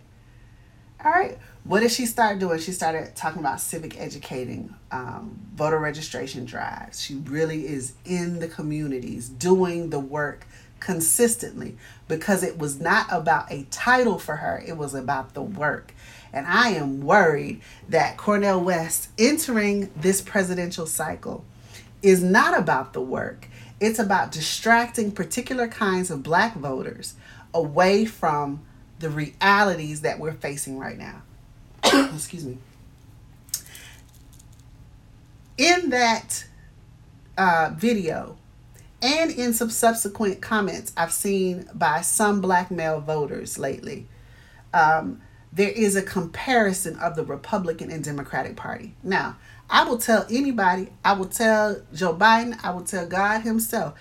All 1.05 1.13
right. 1.13 1.39
What 1.63 1.81
did 1.81 1.93
she 1.93 2.07
start 2.07 2.41
doing? 2.41 2.59
She 2.59 2.73
started 2.73 3.15
talking 3.15 3.39
about 3.39 3.61
civic 3.61 4.01
educating, 4.01 4.75
um, 4.91 5.39
voter 5.55 5.79
registration 5.79 6.45
drives. 6.47 7.01
She 7.01 7.15
really 7.15 7.65
is 7.67 7.93
in 8.05 8.41
the 8.41 8.49
communities 8.49 9.29
doing 9.29 9.91
the 9.91 10.01
work 10.01 10.49
consistently 10.81 11.77
because 12.09 12.43
it 12.43 12.59
was 12.59 12.81
not 12.81 13.07
about 13.11 13.51
a 13.51 13.65
title 13.71 14.19
for 14.19 14.37
her, 14.37 14.63
it 14.67 14.77
was 14.77 14.95
about 14.95 15.35
the 15.35 15.43
work. 15.43 15.93
And 16.33 16.47
I 16.47 16.71
am 16.71 17.01
worried 17.01 17.63
that 17.89 18.17
Cornel 18.17 18.61
West 18.61 19.09
entering 19.19 19.91
this 19.97 20.21
presidential 20.21 20.87
cycle 20.87 21.45
is 22.03 22.23
not 22.23 22.59
about 22.59 22.93
the 22.93 23.01
work. 23.01 23.49
It's 23.81 23.99
about 23.99 24.33
distracting 24.33 25.13
particular 25.13 25.69
kinds 25.69 26.11
of 26.11 26.23
black 26.23 26.55
voters 26.55 27.15
away 27.53 28.05
from 28.05 28.63
the 28.99 29.11
realities 29.11 30.03
that 30.03 30.19
we're 30.19 30.33
facing 30.33 30.79
right 30.79 30.99
now. 30.99 31.23
Excuse 32.15 32.45
me. 32.45 32.59
In 35.59 35.91
that 35.91 36.45
uh, 37.39 37.71
video, 37.77 38.37
and 39.03 39.31
in 39.31 39.53
some 39.53 39.71
subsequent 39.71 40.41
comments 40.41 40.93
I've 40.97 41.13
seen 41.13 41.69
by 41.75 42.01
some 42.01 42.41
black 42.41 42.71
male 42.71 43.01
voters 43.01 43.59
lately, 43.59 44.07
um, 44.73 45.21
there 45.53 45.71
is 45.71 45.97
a 45.97 46.03
comparison 46.03 46.99
of 46.99 47.17
the 47.17 47.25
Republican 47.25 47.91
and 47.91 48.05
Democratic 48.05 48.57
Party. 48.57 48.95
Now, 49.03 49.37
I 49.69 49.85
will 49.85 49.99
tell 49.99 50.27
anybody, 50.31 50.89
I 51.05 51.15
will 51.15 51.27
tell 51.27 51.81
Joe 51.95 52.15
Biden, 52.15 52.59
I 52.63 52.71
will 52.71 52.85
tell 52.85 53.07
God 53.07 53.41
Himself 53.41 53.99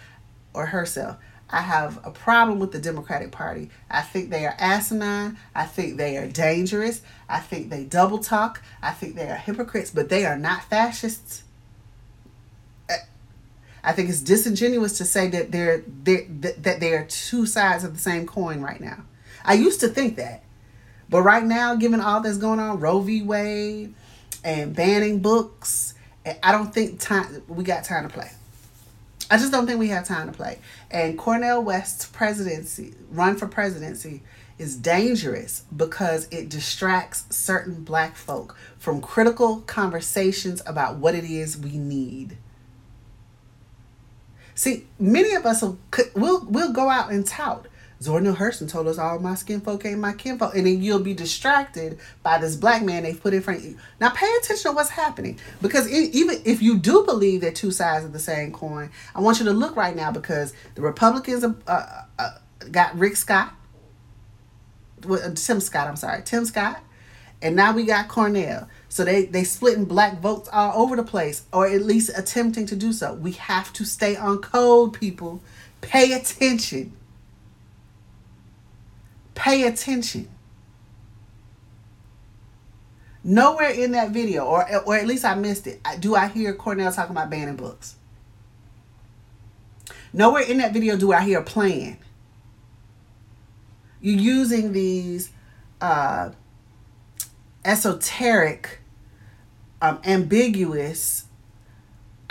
or 0.54 0.68
herself. 0.68 1.18
I 1.50 1.62
have 1.62 2.00
a 2.04 2.12
problem 2.12 2.60
with 2.60 2.72
the 2.72 2.80
Democratic 2.80 3.32
Party. 3.32 3.70
I 3.90 4.02
think 4.02 4.30
they 4.30 4.46
are 4.46 4.56
asinine. 4.58 5.38
I 5.54 5.66
think 5.66 5.98
they 5.98 6.18
are 6.18 6.28
dangerous. 6.28 7.02
I 7.30 7.40
think 7.40 7.70
they 7.70 7.84
double 7.84 8.18
talk. 8.18 8.62
I 8.82 8.92
think 8.92 9.16
they 9.16 9.30
are 9.30 9.36
hypocrites, 9.36 9.92
but 9.92 10.10
they 10.10 10.26
are 10.26 10.38
not 10.38 10.64
fascists. 10.64 11.44
I 13.86 13.92
think 13.94 14.10
it's 14.10 14.22
disingenuous 14.22 14.98
to 14.98 15.06
say 15.06 15.28
that 15.30 15.52
they're, 15.52 15.84
they're 16.04 16.26
that 16.28 16.80
they 16.80 16.94
are 16.94 17.06
two 17.06 17.46
sides 17.46 17.84
of 17.84 17.94
the 17.94 18.00
same 18.00 18.26
coin 18.26 18.62
right 18.62 18.82
now. 18.82 19.04
I 19.44 19.54
used 19.54 19.80
to 19.82 19.88
think 19.88 20.18
that, 20.18 20.44
but 21.08 21.22
right 21.22 21.44
now, 21.44 21.76
given 21.76 22.02
all 22.02 22.20
that's 22.22 22.38
going 22.38 22.60
on, 22.60 22.80
Roe 22.80 23.00
v. 23.00 23.22
Wade 23.22 23.94
and 24.44 24.76
banning 24.76 25.20
books, 25.20 25.94
I 26.42 26.52
don't 26.52 26.74
think 26.74 27.00
time 27.00 27.44
we 27.48 27.64
got 27.64 27.84
time 27.84 28.08
to 28.08 28.14
play. 28.14 28.32
I 29.30 29.38
just 29.38 29.52
don't 29.52 29.66
think 29.68 29.80
we 29.80 29.90
have 29.90 30.06
time 30.06 30.32
to 30.32 30.34
play. 30.34 30.60
And 30.92 31.18
Cornel 31.18 31.64
West's 31.64 32.06
presidency, 32.08 32.94
run 33.12 33.38
for 33.38 33.48
presidency, 33.48 34.22
is 34.58 34.78
dangerous 34.78 35.64
because 35.76 36.28
it 36.32 36.50
distracts 36.50 37.26
certain 37.30 37.84
black 37.84 38.16
folk 38.16 38.56
from 38.78 39.02
critical 39.02 39.62
conversations 39.62 40.62
about 40.66 40.98
what 40.98 41.14
it 41.14 41.24
is 41.24 41.58
we 41.58 41.78
need. 41.78 42.38
See, 44.56 44.88
many 44.98 45.34
of 45.34 45.46
us 45.46 45.62
will 45.62 45.78
will 46.16 46.46
will 46.46 46.72
go 46.72 46.90
out 46.90 47.12
and 47.12 47.26
tout. 47.26 47.68
Zora 48.02 48.22
Hurston 48.22 48.70
told 48.70 48.88
us 48.88 48.98
all 48.98 49.20
my 49.20 49.36
skin 49.36 49.62
folk 49.62 49.86
ain't 49.86 50.00
my 50.00 50.14
kinfolk. 50.14 50.56
And 50.56 50.68
then 50.68 50.82
you'll 50.82 51.00
be 51.00 51.14
distracted 51.14 51.98
by 52.24 52.38
this 52.38 52.56
black 52.56 52.84
man 52.84 53.04
they've 53.04 53.20
put 53.20 53.34
in 53.34 53.42
front 53.42 53.60
of 53.60 53.66
you. 53.66 53.78
Now 54.00 54.10
pay 54.10 54.32
attention 54.40 54.72
to 54.72 54.76
what's 54.76 54.90
happening. 54.90 55.40
Because 55.62 55.88
it, 55.88 56.14
even 56.14 56.42
if 56.46 56.62
you 56.62 56.78
do 56.78 57.04
believe 57.06 57.42
they're 57.42 57.52
two 57.52 57.72
sides 57.72 58.06
of 58.06 58.14
the 58.14 58.20
same 58.20 58.52
coin, 58.52 58.92
I 59.16 59.22
want 59.22 59.40
you 59.40 59.46
to 59.46 59.54
look 59.54 59.76
right 59.76 59.96
now 59.96 60.12
because 60.12 60.54
the 60.76 60.82
Republicans 60.82 61.44
uh, 61.44 61.54
uh, 61.68 62.04
uh 62.20 62.32
got 62.72 62.98
Rick 62.98 63.16
Scott. 63.16 63.54
Uh, 65.10 65.32
Tim 65.36 65.60
Scott, 65.60 65.88
I'm 65.88 65.96
sorry. 65.96 66.22
Tim 66.24 66.46
Scott. 66.46 66.82
And 67.42 67.56
now 67.56 67.74
we 67.74 67.86
got 67.86 68.08
Cornel. 68.08 68.68
So 68.96 69.04
they 69.04 69.26
they 69.26 69.44
splitting 69.44 69.84
black 69.84 70.22
votes 70.22 70.48
all 70.54 70.82
over 70.82 70.96
the 70.96 71.04
place, 71.04 71.44
or 71.52 71.68
at 71.68 71.82
least 71.82 72.12
attempting 72.16 72.66
to 72.68 72.78
do 72.78 72.94
so. 72.94 73.14
We 73.14 73.34
have 73.34 73.74
to 73.74 73.84
stay 73.84 74.16
on 74.16 74.38
code, 74.38 74.94
people. 74.94 75.42
Pay 75.82 76.14
attention. 76.14 76.94
Pay 79.34 79.68
attention. 79.68 80.30
Nowhere 83.22 83.72
in 83.72 83.92
that 83.92 84.12
video, 84.12 84.46
or 84.46 84.66
or 84.86 84.96
at 84.96 85.06
least 85.06 85.26
I 85.26 85.36
missed 85.36 85.68
it. 85.68 85.82
Do 86.00 86.16
I 86.16 86.30
hear 86.30 86.54
Cornel 86.54 86.90
talking 86.94 87.12
about 87.12 87.30
banning 87.30 87.58
books? 87.58 87.98
Nowhere 90.14 90.44
in 90.44 90.60
that 90.60 90.72
video 90.72 90.96
do 90.96 91.12
I 91.12 91.22
hear 91.22 91.40
a 91.40 91.44
plan. 91.44 91.98
You're 94.00 94.22
using 94.22 94.72
these 94.72 95.32
uh, 95.82 96.30
esoteric 97.66 98.80
um, 99.82 100.00
ambiguous 100.04 101.26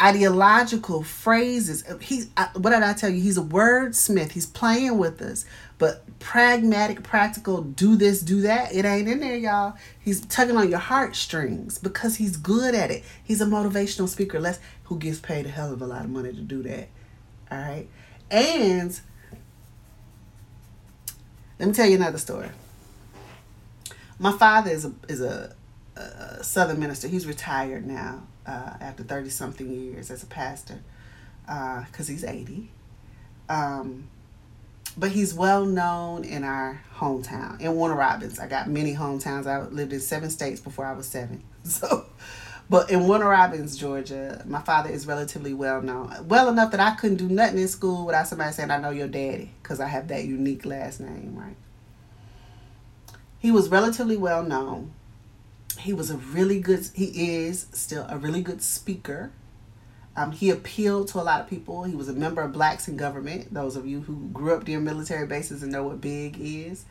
ideological 0.00 1.02
phrases. 1.02 1.84
He's 2.00 2.28
what 2.54 2.70
did 2.70 2.82
I 2.82 2.92
tell 2.94 3.10
you? 3.10 3.20
He's 3.20 3.38
a 3.38 3.42
wordsmith. 3.42 4.32
He's 4.32 4.46
playing 4.46 4.98
with 4.98 5.22
us, 5.22 5.44
but 5.78 6.18
pragmatic, 6.18 7.02
practical. 7.02 7.62
Do 7.62 7.96
this, 7.96 8.20
do 8.20 8.40
that. 8.42 8.74
It 8.74 8.84
ain't 8.84 9.08
in 9.08 9.20
there, 9.20 9.36
y'all. 9.36 9.74
He's 10.00 10.22
tugging 10.26 10.56
on 10.56 10.68
your 10.68 10.80
heartstrings 10.80 11.78
because 11.78 12.16
he's 12.16 12.36
good 12.36 12.74
at 12.74 12.90
it. 12.90 13.04
He's 13.22 13.40
a 13.40 13.46
motivational 13.46 14.08
speaker. 14.08 14.40
Less 14.40 14.58
who 14.84 14.98
gets 14.98 15.20
paid 15.20 15.46
a 15.46 15.50
hell 15.50 15.72
of 15.72 15.80
a 15.80 15.86
lot 15.86 16.04
of 16.04 16.10
money 16.10 16.32
to 16.32 16.40
do 16.40 16.62
that. 16.64 16.88
All 17.50 17.58
right, 17.58 17.88
and 18.30 18.98
let 21.58 21.68
me 21.68 21.74
tell 21.74 21.86
you 21.86 21.96
another 21.96 22.18
story. 22.18 22.48
My 24.18 24.32
father 24.32 24.70
is 24.70 24.84
a 24.84 24.92
is 25.08 25.20
a 25.20 25.54
a 25.96 26.42
Southern 26.42 26.78
minister. 26.78 27.08
He's 27.08 27.26
retired 27.26 27.86
now 27.86 28.26
uh, 28.46 28.74
after 28.80 29.02
30 29.02 29.30
something 29.30 29.70
years 29.70 30.10
as 30.10 30.22
a 30.22 30.26
pastor 30.26 30.80
because 31.44 32.08
uh, 32.08 32.12
he's 32.12 32.24
80. 32.24 32.70
Um, 33.48 34.08
but 34.96 35.10
he's 35.10 35.34
well 35.34 35.64
known 35.64 36.24
in 36.24 36.44
our 36.44 36.80
hometown, 36.96 37.60
in 37.60 37.74
Warner 37.74 37.96
Robins. 37.96 38.38
I 38.38 38.46
got 38.46 38.68
many 38.68 38.94
hometowns. 38.94 39.46
I 39.46 39.62
lived 39.68 39.92
in 39.92 40.00
seven 40.00 40.30
states 40.30 40.60
before 40.60 40.86
I 40.86 40.92
was 40.92 41.06
seven. 41.06 41.42
So, 41.64 42.04
but 42.68 42.90
in 42.90 43.06
Warner 43.06 43.28
Robins, 43.28 43.78
Georgia, 43.78 44.42
my 44.46 44.60
father 44.60 44.90
is 44.90 45.06
relatively 45.06 45.54
well 45.54 45.80
known. 45.80 46.14
Well 46.28 46.50
enough 46.50 46.72
that 46.72 46.80
I 46.80 46.94
couldn't 46.94 47.16
do 47.16 47.26
nothing 47.26 47.58
in 47.58 47.68
school 47.68 48.04
without 48.04 48.28
somebody 48.28 48.52
saying, 48.52 48.70
I 48.70 48.76
know 48.76 48.90
your 48.90 49.08
daddy, 49.08 49.50
because 49.62 49.80
I 49.80 49.86
have 49.86 50.08
that 50.08 50.24
unique 50.24 50.66
last 50.66 51.00
name, 51.00 51.34
right? 51.34 51.56
He 53.38 53.50
was 53.50 53.70
relatively 53.70 54.18
well 54.18 54.42
known 54.42 54.92
he 55.84 55.92
was 55.92 56.10
a 56.10 56.16
really 56.16 56.58
good 56.60 56.88
he 56.94 57.38
is 57.44 57.66
still 57.72 58.06
a 58.08 58.18
really 58.18 58.42
good 58.42 58.62
speaker 58.62 59.30
um, 60.16 60.30
he 60.30 60.48
appealed 60.50 61.08
to 61.08 61.20
a 61.20 61.22
lot 61.22 61.40
of 61.40 61.48
people 61.48 61.84
he 61.84 61.94
was 61.94 62.08
a 62.08 62.12
member 62.12 62.42
of 62.42 62.52
blacks 62.52 62.88
in 62.88 62.96
government 62.96 63.52
those 63.52 63.76
of 63.76 63.86
you 63.86 64.00
who 64.02 64.28
grew 64.32 64.54
up 64.54 64.66
near 64.66 64.80
military 64.80 65.26
bases 65.26 65.62
and 65.62 65.70
know 65.70 65.84
what 65.84 66.00
big 66.00 66.36
is 66.40 66.84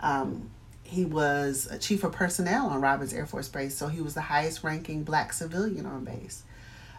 um, 0.00 0.50
he 0.86 1.04
was 1.04 1.66
a 1.70 1.78
chief 1.78 2.04
of 2.04 2.12
personnel 2.12 2.66
on 2.68 2.80
Robins 2.80 3.12
Air 3.12 3.26
Force 3.26 3.48
Base, 3.48 3.76
so 3.76 3.88
he 3.88 4.00
was 4.00 4.14
the 4.14 4.22
highest 4.22 4.62
ranking 4.62 5.02
black 5.02 5.32
civilian 5.32 5.84
on 5.84 6.04
base. 6.04 6.44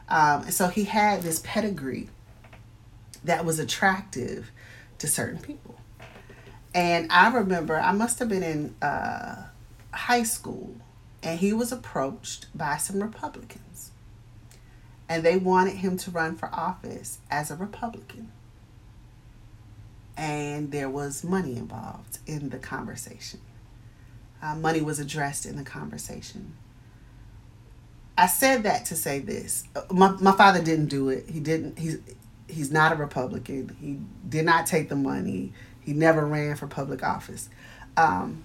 Um, 0.09 0.43
and 0.43 0.53
so 0.53 0.67
he 0.67 0.83
had 0.85 1.21
this 1.21 1.41
pedigree 1.43 2.09
that 3.23 3.45
was 3.45 3.59
attractive 3.59 4.51
to 4.99 5.07
certain 5.07 5.39
people. 5.39 5.79
And 6.73 7.11
I 7.11 7.31
remember 7.31 7.79
I 7.79 7.91
must 7.93 8.19
have 8.19 8.29
been 8.29 8.43
in 8.43 8.75
uh, 8.81 9.47
high 9.91 10.23
school 10.23 10.75
and 11.23 11.39
he 11.39 11.53
was 11.53 11.71
approached 11.71 12.45
by 12.55 12.77
some 12.77 13.01
Republicans. 13.01 13.91
And 15.09 15.23
they 15.23 15.37
wanted 15.37 15.77
him 15.77 15.97
to 15.97 16.11
run 16.11 16.35
for 16.35 16.53
office 16.53 17.19
as 17.31 17.49
a 17.49 17.55
Republican. 17.55 18.31
And 20.17 20.71
there 20.71 20.89
was 20.89 21.23
money 21.23 21.55
involved 21.55 22.19
in 22.25 22.49
the 22.49 22.57
conversation. 22.57 23.39
Uh, 24.41 24.55
money 24.55 24.81
was 24.81 24.99
addressed 24.99 25.45
in 25.45 25.55
the 25.55 25.63
conversation. 25.63 26.55
I 28.17 28.27
said 28.27 28.63
that 28.63 28.85
to 28.85 28.95
say 28.95 29.19
this. 29.19 29.63
My, 29.91 30.09
my 30.19 30.31
father 30.31 30.61
didn't 30.61 30.87
do 30.87 31.09
it. 31.09 31.29
He 31.29 31.39
didn't. 31.39 31.77
He's 31.77 31.99
he's 32.47 32.71
not 32.71 32.91
a 32.91 32.95
Republican. 32.95 33.75
He 33.79 33.99
did 34.27 34.45
not 34.45 34.65
take 34.65 34.89
the 34.89 34.95
money. 34.95 35.53
He 35.81 35.93
never 35.93 36.25
ran 36.25 36.55
for 36.55 36.65
public 36.65 37.03
office. 37.03 37.49
Um, 37.95 38.43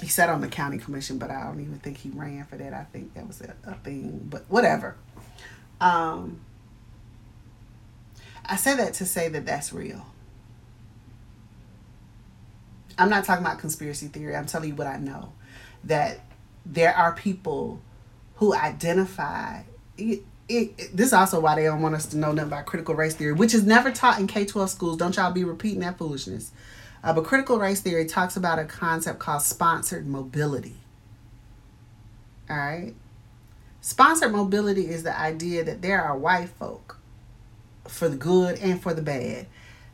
he 0.00 0.08
sat 0.08 0.28
on 0.28 0.40
the 0.40 0.48
county 0.48 0.78
commission, 0.78 1.18
but 1.18 1.30
I 1.30 1.44
don't 1.44 1.60
even 1.60 1.78
think 1.78 1.98
he 1.98 2.10
ran 2.10 2.44
for 2.44 2.56
that. 2.56 2.72
I 2.72 2.84
think 2.84 3.14
that 3.14 3.26
was 3.26 3.40
a, 3.40 3.54
a 3.64 3.74
thing, 3.74 4.26
but 4.30 4.44
whatever. 4.48 4.96
Um, 5.80 6.40
I 8.46 8.56
say 8.56 8.76
that 8.76 8.94
to 8.94 9.06
say 9.06 9.28
that 9.28 9.44
that's 9.44 9.72
real. 9.72 10.06
I'm 12.96 13.10
not 13.10 13.24
talking 13.24 13.44
about 13.44 13.58
conspiracy 13.58 14.08
theory. 14.08 14.34
I'm 14.34 14.46
telling 14.46 14.70
you 14.70 14.74
what 14.74 14.86
I 14.86 14.96
know. 14.98 15.32
That 15.84 16.20
there 16.64 16.94
are 16.94 17.12
people 17.12 17.80
who 18.36 18.54
identify. 18.54 19.62
It, 19.96 20.22
it, 20.48 20.72
it, 20.78 20.96
this 20.96 21.08
is 21.08 21.12
also 21.12 21.40
why 21.40 21.56
they 21.56 21.64
don't 21.64 21.82
want 21.82 21.94
us 21.94 22.06
to 22.06 22.16
know 22.16 22.32
nothing 22.32 22.50
about 22.50 22.66
critical 22.66 22.94
race 22.94 23.14
theory, 23.14 23.32
which 23.32 23.52
is 23.52 23.64
never 23.64 23.90
taught 23.90 24.18
in 24.18 24.26
K 24.26 24.46
12 24.46 24.70
schools. 24.70 24.96
Don't 24.96 25.16
y'all 25.16 25.32
be 25.32 25.44
repeating 25.44 25.80
that 25.80 25.98
foolishness. 25.98 26.52
Uh, 27.02 27.12
but 27.12 27.24
critical 27.24 27.58
race 27.58 27.80
theory 27.80 28.06
talks 28.06 28.36
about 28.36 28.58
a 28.58 28.64
concept 28.64 29.18
called 29.18 29.42
sponsored 29.42 30.06
mobility. 30.06 30.76
All 32.50 32.56
right. 32.56 32.94
Sponsored 33.80 34.32
mobility 34.32 34.88
is 34.88 35.02
the 35.02 35.18
idea 35.18 35.64
that 35.64 35.82
there 35.82 36.02
are 36.02 36.16
white 36.16 36.48
folk, 36.48 36.98
for 37.86 38.08
the 38.08 38.16
good 38.16 38.58
and 38.58 38.82
for 38.82 38.92
the 38.92 39.02
bad, 39.02 39.46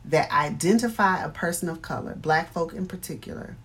that 0.03 0.31
identify 0.31 1.23
a 1.23 1.29
person 1.29 1.69
of 1.69 1.81
color, 1.81 2.15
black 2.15 2.51
folk 2.51 2.73
in 2.73 2.87
particular, 2.87 3.55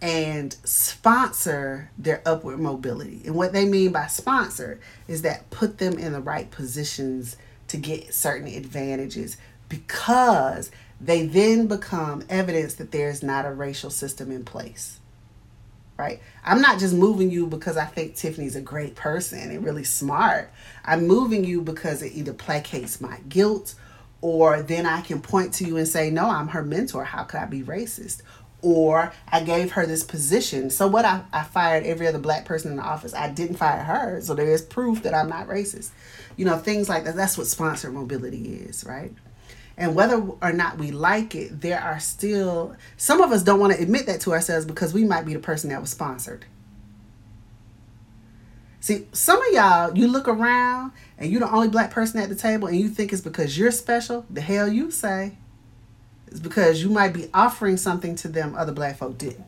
and 0.00 0.56
sponsor 0.64 1.90
their 1.98 2.22
upward 2.24 2.60
mobility. 2.60 3.22
And 3.26 3.34
what 3.34 3.52
they 3.52 3.64
mean 3.64 3.92
by 3.92 4.06
sponsor 4.06 4.80
is 5.06 5.22
that 5.22 5.50
put 5.50 5.78
them 5.78 5.98
in 5.98 6.12
the 6.12 6.20
right 6.20 6.50
positions 6.50 7.36
to 7.68 7.76
get 7.76 8.14
certain 8.14 8.48
advantages 8.48 9.36
because 9.68 10.70
they 11.00 11.26
then 11.26 11.66
become 11.66 12.24
evidence 12.28 12.74
that 12.74 12.90
there's 12.90 13.22
not 13.22 13.46
a 13.46 13.52
racial 13.52 13.90
system 13.90 14.30
in 14.32 14.44
place. 14.44 14.98
Right? 15.96 16.20
I'm 16.44 16.60
not 16.60 16.78
just 16.78 16.94
moving 16.94 17.30
you 17.30 17.48
because 17.48 17.76
I 17.76 17.84
think 17.84 18.14
Tiffany's 18.14 18.54
a 18.54 18.60
great 18.60 18.94
person 18.94 19.50
and 19.50 19.64
really 19.64 19.82
smart. 19.82 20.52
I'm 20.84 21.08
moving 21.08 21.44
you 21.44 21.60
because 21.60 22.02
it 22.02 22.12
either 22.12 22.32
placates 22.32 23.00
my 23.00 23.18
guilt 23.28 23.74
or 24.20 24.62
then 24.62 24.86
I 24.86 25.00
can 25.00 25.20
point 25.20 25.54
to 25.54 25.64
you 25.64 25.76
and 25.76 25.88
say, 25.88 26.10
No, 26.10 26.30
I'm 26.30 26.48
her 26.48 26.62
mentor. 26.62 27.04
How 27.04 27.24
could 27.24 27.40
I 27.40 27.46
be 27.46 27.62
racist? 27.62 28.22
Or 28.62 29.12
I 29.28 29.42
gave 29.42 29.72
her 29.72 29.86
this 29.86 30.02
position. 30.02 30.70
So 30.70 30.88
what 30.88 31.04
I, 31.04 31.22
I 31.32 31.44
fired 31.44 31.84
every 31.84 32.08
other 32.08 32.18
black 32.18 32.44
person 32.44 32.72
in 32.72 32.76
the 32.76 32.82
office. 32.82 33.14
I 33.14 33.28
didn't 33.28 33.56
fire 33.56 33.82
her. 33.82 34.20
So 34.20 34.34
there 34.34 34.50
is 34.50 34.62
proof 34.62 35.02
that 35.02 35.14
I'm 35.14 35.28
not 35.28 35.48
racist. 35.48 35.90
You 36.36 36.44
know, 36.44 36.58
things 36.58 36.88
like 36.88 37.04
that. 37.04 37.14
That's 37.14 37.38
what 37.38 37.46
sponsored 37.46 37.92
mobility 37.92 38.54
is, 38.54 38.84
right? 38.84 39.12
And 39.78 39.94
whether 39.94 40.16
or 40.16 40.52
not 40.52 40.76
we 40.76 40.90
like 40.90 41.36
it, 41.36 41.60
there 41.60 41.80
are 41.80 42.00
still 42.00 42.74
some 42.96 43.20
of 43.20 43.30
us 43.30 43.44
don't 43.44 43.60
want 43.60 43.72
to 43.72 43.80
admit 43.80 44.06
that 44.06 44.20
to 44.22 44.32
ourselves 44.32 44.66
because 44.66 44.92
we 44.92 45.04
might 45.04 45.24
be 45.24 45.34
the 45.34 45.38
person 45.38 45.70
that 45.70 45.80
was 45.80 45.90
sponsored. 45.90 46.44
See, 48.80 49.06
some 49.12 49.40
of 49.40 49.52
y'all, 49.52 49.96
you 49.96 50.08
look 50.08 50.26
around 50.26 50.92
and 51.16 51.30
you're 51.30 51.40
the 51.40 51.50
only 51.50 51.68
black 51.68 51.92
person 51.92 52.20
at 52.20 52.28
the 52.28 52.34
table 52.34 52.66
and 52.66 52.76
you 52.76 52.88
think 52.88 53.12
it's 53.12 53.22
because 53.22 53.56
you're 53.56 53.70
special. 53.70 54.26
The 54.28 54.40
hell 54.40 54.66
you 54.66 54.90
say. 54.90 55.38
It's 56.26 56.40
because 56.40 56.82
you 56.82 56.90
might 56.90 57.12
be 57.12 57.30
offering 57.32 57.76
something 57.76 58.16
to 58.16 58.28
them 58.28 58.56
other 58.56 58.72
black 58.72 58.98
folk 58.98 59.16
didn't. 59.16 59.46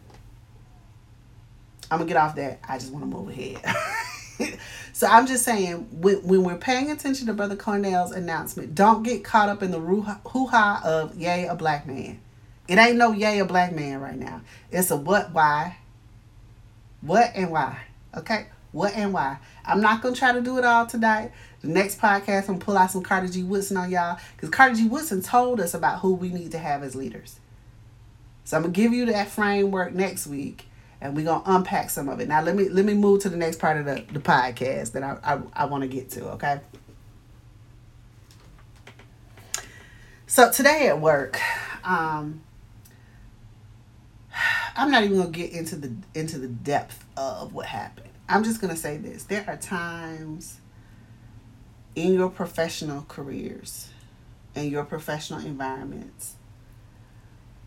I'm 1.91 1.99
gonna 1.99 2.09
get 2.09 2.17
off 2.17 2.37
that. 2.37 2.61
I 2.69 2.79
just 2.79 2.93
want 2.93 3.05
to 3.05 3.19
move 3.19 3.29
ahead. 3.31 3.61
So 4.93 5.07
I'm 5.07 5.27
just 5.27 5.45
saying, 5.45 5.89
when, 6.01 6.17
when 6.17 6.43
we're 6.43 6.57
paying 6.57 6.91
attention 6.91 7.27
to 7.27 7.35
Brother 7.35 7.57
Cornel's 7.57 8.13
announcement, 8.13 8.75
don't 8.75 9.03
get 9.03 9.25
caught 9.25 9.49
up 9.49 9.63
in 9.63 9.71
the 9.71 9.79
hoo 9.79 10.47
ha 10.47 10.81
of 10.85 11.17
yay, 11.17 11.47
a 11.47 11.55
black 11.55 11.87
man. 11.87 12.21
It 12.69 12.79
ain't 12.79 12.97
no 12.97 13.13
yay, 13.13 13.39
a 13.39 13.45
black 13.45 13.75
man 13.75 14.01
right 14.01 14.19
now. 14.19 14.43
It's 14.71 14.91
a 14.91 14.97
what, 14.97 15.33
why. 15.33 15.79
What 17.01 17.33
and 17.35 17.51
why. 17.51 17.79
Okay? 18.17 18.47
What 18.73 18.95
and 18.95 19.13
why. 19.13 19.39
I'm 19.65 19.81
not 19.81 20.03
going 20.03 20.15
to 20.15 20.19
try 20.19 20.33
to 20.33 20.41
do 20.41 20.59
it 20.59 20.65
all 20.65 20.87
tonight. 20.87 21.33
The 21.63 21.69
next 21.69 21.99
podcast, 21.99 22.49
I'm 22.49 22.59
pull 22.59 22.79
out 22.79 22.91
some 22.91 23.03
Carter 23.03 23.29
G. 23.29 23.43
Woodson 23.43 23.77
on 23.77 23.91
y'all. 23.91 24.19
Because 24.37 24.51
Carter 24.51 24.77
G. 24.77 24.89
Woodson 24.89 25.23
told 25.23 25.61
us 25.61 25.75
about 25.75 26.01
who 26.01 26.15
we 26.15 26.29
need 26.29 26.53
to 26.53 26.59
have 26.59 26.83
as 26.83 26.95
leaders. 26.95 27.41
So 28.45 28.57
I'm 28.57 28.63
going 28.63 28.73
to 28.73 28.81
give 28.81 28.93
you 28.93 29.07
that 29.07 29.29
framework 29.29 29.93
next 29.93 30.27
week 30.27 30.67
and 31.01 31.17
we're 31.17 31.25
gonna 31.25 31.43
unpack 31.47 31.91
some 31.91 32.09
of 32.09 32.21
it. 32.21 32.29
Now 32.29 32.43
let 32.43 32.55
me 32.55 32.69
let 32.69 32.85
me 32.85 32.95
move 32.95 33.21
to 33.23 33.29
the 33.29 33.37
next 33.37 33.59
part 33.59 33.79
of 33.79 33.87
the, 33.87 34.05
the 34.13 34.21
podcast 34.21 34.93
that 34.93 35.03
I 35.03 35.19
I, 35.23 35.41
I 35.53 35.65
want 35.67 35.83
to 35.83 35.89
get 35.89 36.11
to, 36.11 36.31
okay? 36.33 36.61
So 40.27 40.51
today 40.53 40.87
at 40.87 41.01
work, 41.01 41.41
um, 41.83 42.43
I'm 44.77 44.91
not 44.91 45.03
even 45.03 45.19
gonna 45.19 45.31
get 45.31 45.53
into 45.53 45.77
the 45.77 45.93
into 46.15 46.39
the 46.39 46.49
depth 46.49 47.05
of 47.17 47.53
what 47.53 47.67
happened. 47.67 48.11
I'm 48.29 48.45
just 48.45 48.61
gonna 48.61 48.77
say 48.77 48.97
this. 48.97 49.25
There 49.25 49.45
are 49.49 49.57
times 49.57 50.61
in 51.97 52.15
your 52.15 52.31
professional 52.31 53.05
careers, 53.09 53.89
in 54.55 54.71
your 54.71 54.85
professional 54.85 55.41
environments, 55.41 56.37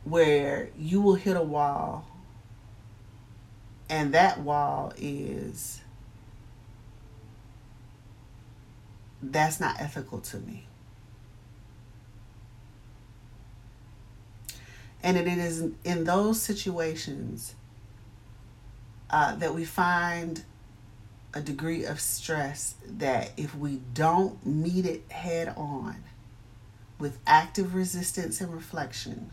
where 0.03 0.69
you 0.77 1.01
will 1.01 1.15
hit 1.15 1.35
a 1.35 1.43
wall 1.43 2.07
and 3.89 4.13
that 4.13 4.39
wall 4.39 4.93
is 4.97 5.81
that's 9.21 9.59
not 9.59 9.79
ethical 9.79 10.19
to 10.19 10.37
me. 10.37 10.65
And 15.01 15.17
it 15.17 15.27
is 15.27 15.69
in 15.83 16.05
those 16.05 16.41
situations 16.41 17.55
uh, 19.09 19.35
that 19.35 19.53
we 19.53 19.65
find 19.65 20.43
a 21.33 21.41
degree 21.41 21.83
of 21.83 21.99
stress 21.99 22.75
that 22.87 23.31
if 23.37 23.55
we 23.55 23.81
don't 23.93 24.45
meet 24.45 24.85
it 24.85 25.03
head 25.11 25.53
on 25.57 26.03
with 26.99 27.17
active 27.27 27.75
resistance 27.75 28.39
and 28.39 28.53
reflection, 28.53 29.31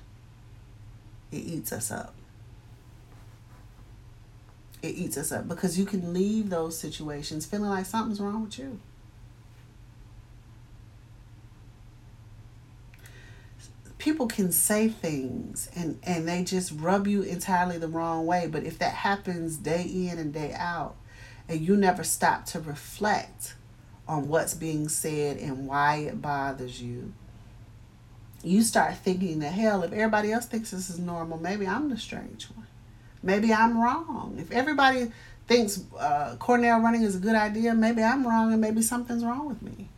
it 1.30 1.38
eats 1.38 1.72
us 1.72 1.90
up 1.90 2.14
it 4.82 4.88
eats 4.88 5.16
us 5.16 5.32
up 5.32 5.48
because 5.48 5.78
you 5.78 5.84
can 5.84 6.12
leave 6.12 6.50
those 6.50 6.78
situations 6.78 7.46
feeling 7.46 7.70
like 7.70 7.86
something's 7.86 8.20
wrong 8.20 8.44
with 8.44 8.58
you. 8.58 8.78
People 13.98 14.26
can 14.26 14.50
say 14.50 14.88
things 14.88 15.70
and, 15.76 15.98
and 16.02 16.26
they 16.26 16.42
just 16.42 16.72
rub 16.72 17.06
you 17.06 17.22
entirely 17.22 17.76
the 17.76 17.88
wrong 17.88 18.24
way. 18.24 18.48
But 18.50 18.64
if 18.64 18.78
that 18.78 18.94
happens 18.94 19.58
day 19.58 19.82
in 19.82 20.18
and 20.18 20.32
day 20.32 20.54
out, 20.56 20.96
and 21.48 21.60
you 21.60 21.76
never 21.76 22.04
stop 22.04 22.46
to 22.46 22.60
reflect 22.60 23.54
on 24.08 24.28
what's 24.28 24.54
being 24.54 24.88
said 24.88 25.36
and 25.36 25.66
why 25.66 25.96
it 25.96 26.22
bothers 26.22 26.80
you, 26.80 27.12
you 28.42 28.62
start 28.62 28.96
thinking 28.96 29.40
that 29.40 29.52
hell, 29.52 29.82
if 29.82 29.92
everybody 29.92 30.32
else 30.32 30.46
thinks 30.46 30.70
this 30.70 30.88
is 30.88 30.98
normal, 30.98 31.38
maybe 31.38 31.66
I'm 31.66 31.90
the 31.90 31.98
strange 31.98 32.46
one. 32.46 32.66
Maybe 33.22 33.52
I'm 33.52 33.80
wrong. 33.80 34.37
If 34.38 34.50
everybody 34.50 35.12
thinks 35.46 35.83
uh, 35.98 36.37
Cornel 36.38 36.80
running 36.80 37.02
is 37.02 37.16
a 37.16 37.18
good 37.18 37.35
idea, 37.35 37.74
maybe 37.74 38.02
I'm 38.02 38.26
wrong 38.26 38.52
and 38.52 38.61
maybe 38.61 38.83
something's 38.83 39.24
wrong 39.24 39.48
with 39.48 39.62
me. 39.62 39.88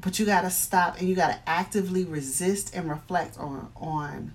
But 0.00 0.18
you 0.18 0.26
got 0.26 0.42
to 0.42 0.50
stop 0.50 0.98
and 0.98 1.08
you 1.08 1.16
got 1.16 1.28
to 1.28 1.38
actively 1.48 2.04
resist 2.04 2.74
and 2.74 2.88
reflect 2.88 3.38
on 3.38 3.72
on 3.76 4.34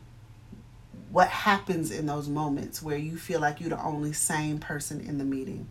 what 1.11 1.27
happens 1.27 1.91
in 1.91 2.05
those 2.05 2.27
moments 2.27 2.81
where 2.81 2.97
you 2.97 3.17
feel 3.17 3.41
like 3.41 3.59
you're 3.59 3.69
the 3.69 3.83
only 3.83 4.13
sane 4.13 4.59
person 4.59 5.01
in 5.01 5.17
the 5.17 5.25
meeting. 5.25 5.67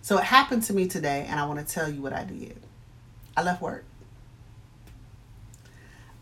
So 0.00 0.18
it 0.18 0.24
happened 0.24 0.62
to 0.64 0.72
me 0.72 0.88
today 0.88 1.26
and 1.28 1.38
I 1.38 1.46
want 1.46 1.66
to 1.66 1.74
tell 1.74 1.90
you 1.90 2.00
what 2.00 2.12
I 2.12 2.24
did. 2.24 2.60
I 3.36 3.42
left 3.42 3.60
work. 3.62 3.84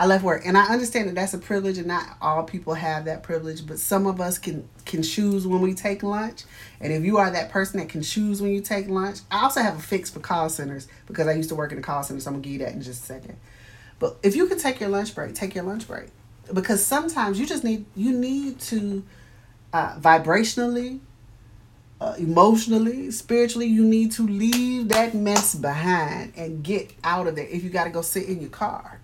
I 0.01 0.07
left 0.07 0.25
work, 0.25 0.47
and 0.47 0.57
I 0.57 0.65
understand 0.69 1.09
that 1.09 1.15
that's 1.15 1.35
a 1.35 1.39
privilege, 1.39 1.77
and 1.77 1.87
not 1.87 2.17
all 2.23 2.43
people 2.45 2.73
have 2.73 3.05
that 3.05 3.23
privilege. 3.23 3.67
But 3.67 3.79
some 3.79 4.07
of 4.07 4.19
us 4.19 4.39
can 4.39 4.67
can 4.87 5.03
choose 5.03 5.47
when 5.47 5.61
we 5.61 5.75
take 5.75 6.03
lunch, 6.03 6.45
and 6.81 6.91
if 6.91 7.05
you 7.05 7.19
are 7.19 7.31
that 7.31 7.51
person 7.51 7.81
that 7.81 7.91
can 7.91 8.01
choose 8.01 8.41
when 8.41 8.51
you 8.51 8.63
take 8.63 8.89
lunch, 8.89 9.19
I 9.31 9.43
also 9.43 9.61
have 9.61 9.77
a 9.77 9.83
fix 9.83 10.09
for 10.09 10.21
call 10.21 10.49
centers 10.49 10.89
because 11.07 11.27
I 11.27 11.33
used 11.33 11.51
to 11.51 11.55
work 11.55 11.71
in 11.71 11.77
a 11.77 11.83
call 11.83 12.03
center. 12.03 12.19
So 12.19 12.31
I'm 12.31 12.37
gonna 12.37 12.45
give 12.45 12.53
you 12.55 12.59
that 12.61 12.73
in 12.73 12.81
just 12.81 13.03
a 13.03 13.07
second. 13.07 13.37
But 13.99 14.17
if 14.23 14.35
you 14.35 14.47
can 14.47 14.59
take 14.59 14.81
your 14.81 14.89
lunch 14.89 15.15
break, 15.15 15.35
take 15.35 15.55
your 15.55 15.65
lunch 15.65 15.87
break 15.87 16.09
because 16.51 16.83
sometimes 16.83 17.39
you 17.39 17.45
just 17.45 17.63
need 17.63 17.85
you 17.95 18.13
need 18.13 18.59
to 18.61 19.05
uh, 19.75 19.97
vibrationally, 19.97 21.01
uh, 22.01 22.15
emotionally, 22.17 23.11
spiritually, 23.11 23.67
you 23.67 23.85
need 23.85 24.13
to 24.13 24.27
leave 24.27 24.89
that 24.89 25.13
mess 25.13 25.55
behind 25.55 26.33
and 26.39 26.63
get 26.63 26.95
out 27.05 27.27
of 27.27 27.37
there. 27.37 27.47
If 27.47 27.63
you 27.63 27.69
got 27.69 27.85
to 27.85 27.91
go 27.91 28.01
sit 28.01 28.31
in 28.31 28.41
your 28.41 28.49
car 28.49 29.00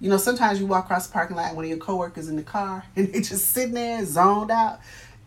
you 0.00 0.08
know, 0.08 0.16
sometimes 0.16 0.58
you 0.58 0.66
walk 0.66 0.86
across 0.86 1.06
the 1.06 1.12
parking 1.12 1.36
lot 1.36 1.48
and 1.48 1.56
one 1.56 1.64
of 1.64 1.68
your 1.68 1.78
coworkers 1.78 2.28
in 2.28 2.36
the 2.36 2.42
car 2.42 2.84
and 2.96 3.12
they 3.12 3.20
just 3.20 3.50
sitting 3.50 3.74
there 3.74 4.04
zoned 4.04 4.50
out. 4.50 4.80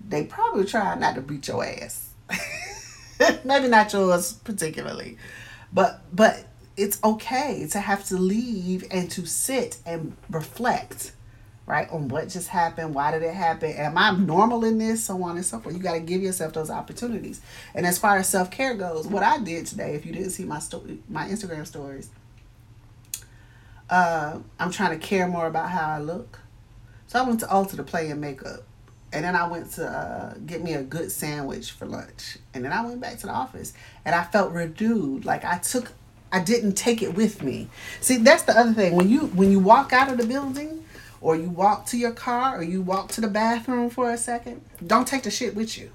They 0.05 0.25
probably 0.25 0.65
try 0.65 0.95
not 0.95 1.15
to 1.15 1.21
beat 1.21 1.47
your 1.47 1.63
ass. 1.63 2.09
Maybe 3.45 3.67
not 3.67 3.93
yours 3.93 4.33
particularly. 4.33 5.17
But 5.71 6.01
but 6.13 6.45
it's 6.75 6.99
okay 7.03 7.67
to 7.71 7.79
have 7.79 8.05
to 8.05 8.17
leave 8.17 8.83
and 8.91 9.09
to 9.11 9.25
sit 9.25 9.77
and 9.85 10.15
reflect, 10.29 11.13
right, 11.65 11.89
on 11.89 12.07
what 12.07 12.29
just 12.29 12.47
happened, 12.47 12.95
why 12.95 13.11
did 13.11 13.21
it 13.21 13.33
happen, 13.33 13.71
am 13.71 13.97
I 13.97 14.11
normal 14.11 14.65
in 14.65 14.79
this, 14.79 15.03
so 15.05 15.21
on 15.23 15.35
and 15.35 15.45
so 15.45 15.59
forth. 15.59 15.75
You 15.75 15.81
got 15.81 15.93
to 15.93 15.99
give 15.99 16.21
yourself 16.21 16.53
those 16.53 16.69
opportunities. 16.69 17.41
And 17.75 17.85
as 17.85 17.97
far 17.97 18.17
as 18.17 18.27
self 18.27 18.51
care 18.51 18.73
goes, 18.73 19.07
what 19.07 19.23
I 19.23 19.37
did 19.37 19.67
today, 19.67 19.95
if 19.95 20.05
you 20.05 20.13
didn't 20.13 20.31
see 20.31 20.45
my 20.45 20.59
story, 20.59 20.99
my 21.07 21.27
Instagram 21.27 21.65
stories, 21.65 22.09
uh, 23.93 24.39
I'm 24.59 24.71
trying 24.71 24.99
to 24.99 25.05
care 25.05 25.27
more 25.27 25.45
about 25.45 25.69
how 25.69 25.87
I 25.87 25.99
look. 25.99 26.39
So 27.05 27.19
I 27.19 27.21
went 27.21 27.41
to 27.41 27.45
Ulta 27.45 27.75
to 27.75 27.83
play 27.83 28.09
in 28.09 28.19
makeup. 28.19 28.63
And 29.11 29.23
then 29.23 29.35
I 29.35 29.47
went 29.47 29.69
to 29.73 29.87
uh, 29.87 30.33
get 30.47 30.63
me 30.63 30.73
a 30.73 30.81
good 30.81 31.11
sandwich 31.11 31.69
for 31.71 31.85
lunch. 31.85 32.39
And 32.55 32.65
then 32.65 32.73
I 32.73 32.83
went 32.83 32.99
back 33.01 33.19
to 33.19 33.27
the 33.27 33.31
office. 33.31 33.73
And 34.03 34.15
I 34.15 34.23
felt 34.23 34.51
renewed. 34.51 35.25
Like 35.25 35.45
I 35.45 35.59
took, 35.59 35.91
I 36.31 36.39
didn't 36.39 36.73
take 36.73 37.03
it 37.03 37.13
with 37.13 37.43
me. 37.43 37.69
See, 38.01 38.17
that's 38.17 38.41
the 38.41 38.57
other 38.57 38.73
thing. 38.73 38.95
When 38.95 39.09
you 39.09 39.27
when 39.27 39.51
you 39.51 39.59
walk 39.59 39.93
out 39.93 40.11
of 40.11 40.17
the 40.17 40.25
building, 40.25 40.83
or 41.21 41.35
you 41.35 41.49
walk 41.49 41.85
to 41.87 41.97
your 41.97 42.13
car, 42.13 42.57
or 42.57 42.63
you 42.63 42.81
walk 42.81 43.09
to 43.09 43.21
the 43.21 43.27
bathroom 43.27 43.91
for 43.91 44.11
a 44.11 44.17
second, 44.17 44.61
don't 44.85 45.07
take 45.07 45.21
the 45.21 45.29
shit 45.31 45.53
with 45.53 45.77
you. 45.77 45.91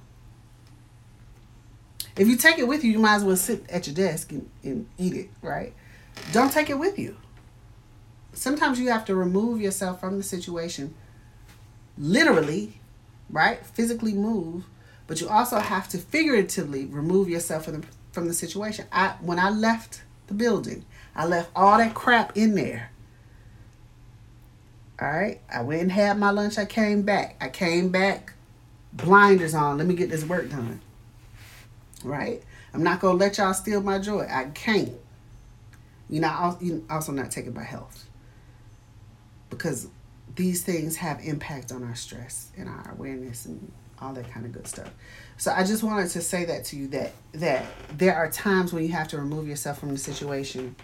If 2.16 2.28
you 2.28 2.36
take 2.36 2.60
it 2.60 2.68
with 2.68 2.84
you, 2.84 2.92
you 2.92 3.00
might 3.00 3.16
as 3.16 3.24
well 3.24 3.36
sit 3.36 3.68
at 3.68 3.88
your 3.88 3.94
desk 3.96 4.30
and, 4.30 4.48
and 4.62 4.86
eat 4.98 5.14
it, 5.14 5.30
right? 5.42 5.72
Don't 6.30 6.52
take 6.52 6.70
it 6.70 6.78
with 6.78 6.96
you. 6.96 7.16
Sometimes 8.38 8.78
you 8.78 8.88
have 8.90 9.04
to 9.06 9.16
remove 9.16 9.60
yourself 9.60 9.98
from 9.98 10.16
the 10.16 10.22
situation, 10.22 10.94
literally, 11.98 12.80
right? 13.28 13.66
Physically 13.66 14.12
move, 14.12 14.64
but 15.08 15.20
you 15.20 15.28
also 15.28 15.58
have 15.58 15.88
to 15.88 15.98
figuratively 15.98 16.86
remove 16.86 17.28
yourself 17.28 17.64
from 17.64 17.80
the, 17.80 17.86
from 18.12 18.28
the 18.28 18.32
situation. 18.32 18.86
I 18.92 19.16
when 19.20 19.40
I 19.40 19.50
left 19.50 20.02
the 20.28 20.34
building, 20.34 20.84
I 21.16 21.26
left 21.26 21.50
all 21.56 21.78
that 21.78 21.94
crap 21.94 22.36
in 22.36 22.54
there. 22.54 22.92
All 25.00 25.10
right, 25.10 25.40
I 25.52 25.62
went 25.62 25.82
and 25.82 25.92
had 25.92 26.16
my 26.16 26.30
lunch. 26.30 26.58
I 26.58 26.64
came 26.64 27.02
back. 27.02 27.36
I 27.40 27.48
came 27.48 27.88
back, 27.88 28.34
blinders 28.92 29.52
on. 29.52 29.78
Let 29.78 29.88
me 29.88 29.96
get 29.96 30.10
this 30.10 30.24
work 30.24 30.48
done. 30.48 30.80
Right? 32.04 32.44
I'm 32.72 32.84
not 32.84 33.00
gonna 33.00 33.18
let 33.18 33.38
y'all 33.38 33.52
steal 33.52 33.82
my 33.82 33.98
joy. 33.98 34.28
I 34.30 34.44
can't. 34.44 34.92
You're 36.08 36.22
not 36.22 36.62
you 36.62 36.86
also 36.88 37.10
not 37.10 37.32
taken 37.32 37.52
by 37.52 37.64
health 37.64 38.07
because 39.50 39.88
these 40.34 40.62
things 40.62 40.96
have 40.96 41.20
impact 41.20 41.72
on 41.72 41.82
our 41.82 41.94
stress 41.94 42.50
and 42.56 42.68
our 42.68 42.92
awareness 42.92 43.46
and 43.46 43.72
all 44.00 44.12
that 44.12 44.30
kind 44.30 44.46
of 44.46 44.52
good 44.52 44.66
stuff. 44.66 44.90
So 45.36 45.52
I 45.52 45.64
just 45.64 45.82
wanted 45.82 46.10
to 46.10 46.20
say 46.20 46.44
that 46.44 46.64
to 46.66 46.76
you 46.76 46.88
that 46.88 47.12
that 47.32 47.66
there 47.96 48.14
are 48.14 48.30
times 48.30 48.72
when 48.72 48.84
you 48.84 48.92
have 48.92 49.08
to 49.08 49.18
remove 49.18 49.48
yourself 49.48 49.78
from 49.78 49.90
the 49.90 49.98
situation 49.98 50.76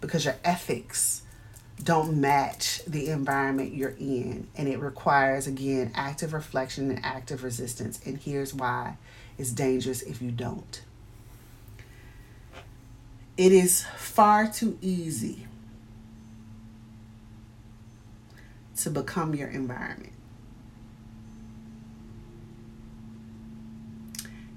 because 0.00 0.24
your 0.24 0.36
ethics 0.44 1.22
don't 1.82 2.20
match 2.20 2.82
the 2.86 3.08
environment 3.08 3.74
you're 3.74 3.94
in 3.98 4.48
and 4.56 4.68
it 4.68 4.78
requires 4.78 5.46
again 5.46 5.90
active 5.94 6.32
reflection 6.32 6.90
and 6.90 7.04
active 7.04 7.42
resistance 7.42 8.00
and 8.06 8.18
here's 8.18 8.54
why 8.54 8.96
it's 9.38 9.50
dangerous 9.50 10.02
if 10.02 10.22
you 10.22 10.30
don't. 10.30 10.82
It 13.36 13.52
is 13.52 13.84
far 13.96 14.50
too 14.50 14.78
easy 14.80 15.46
to 18.76 18.90
become 18.90 19.34
your 19.34 19.48
environment. 19.48 20.12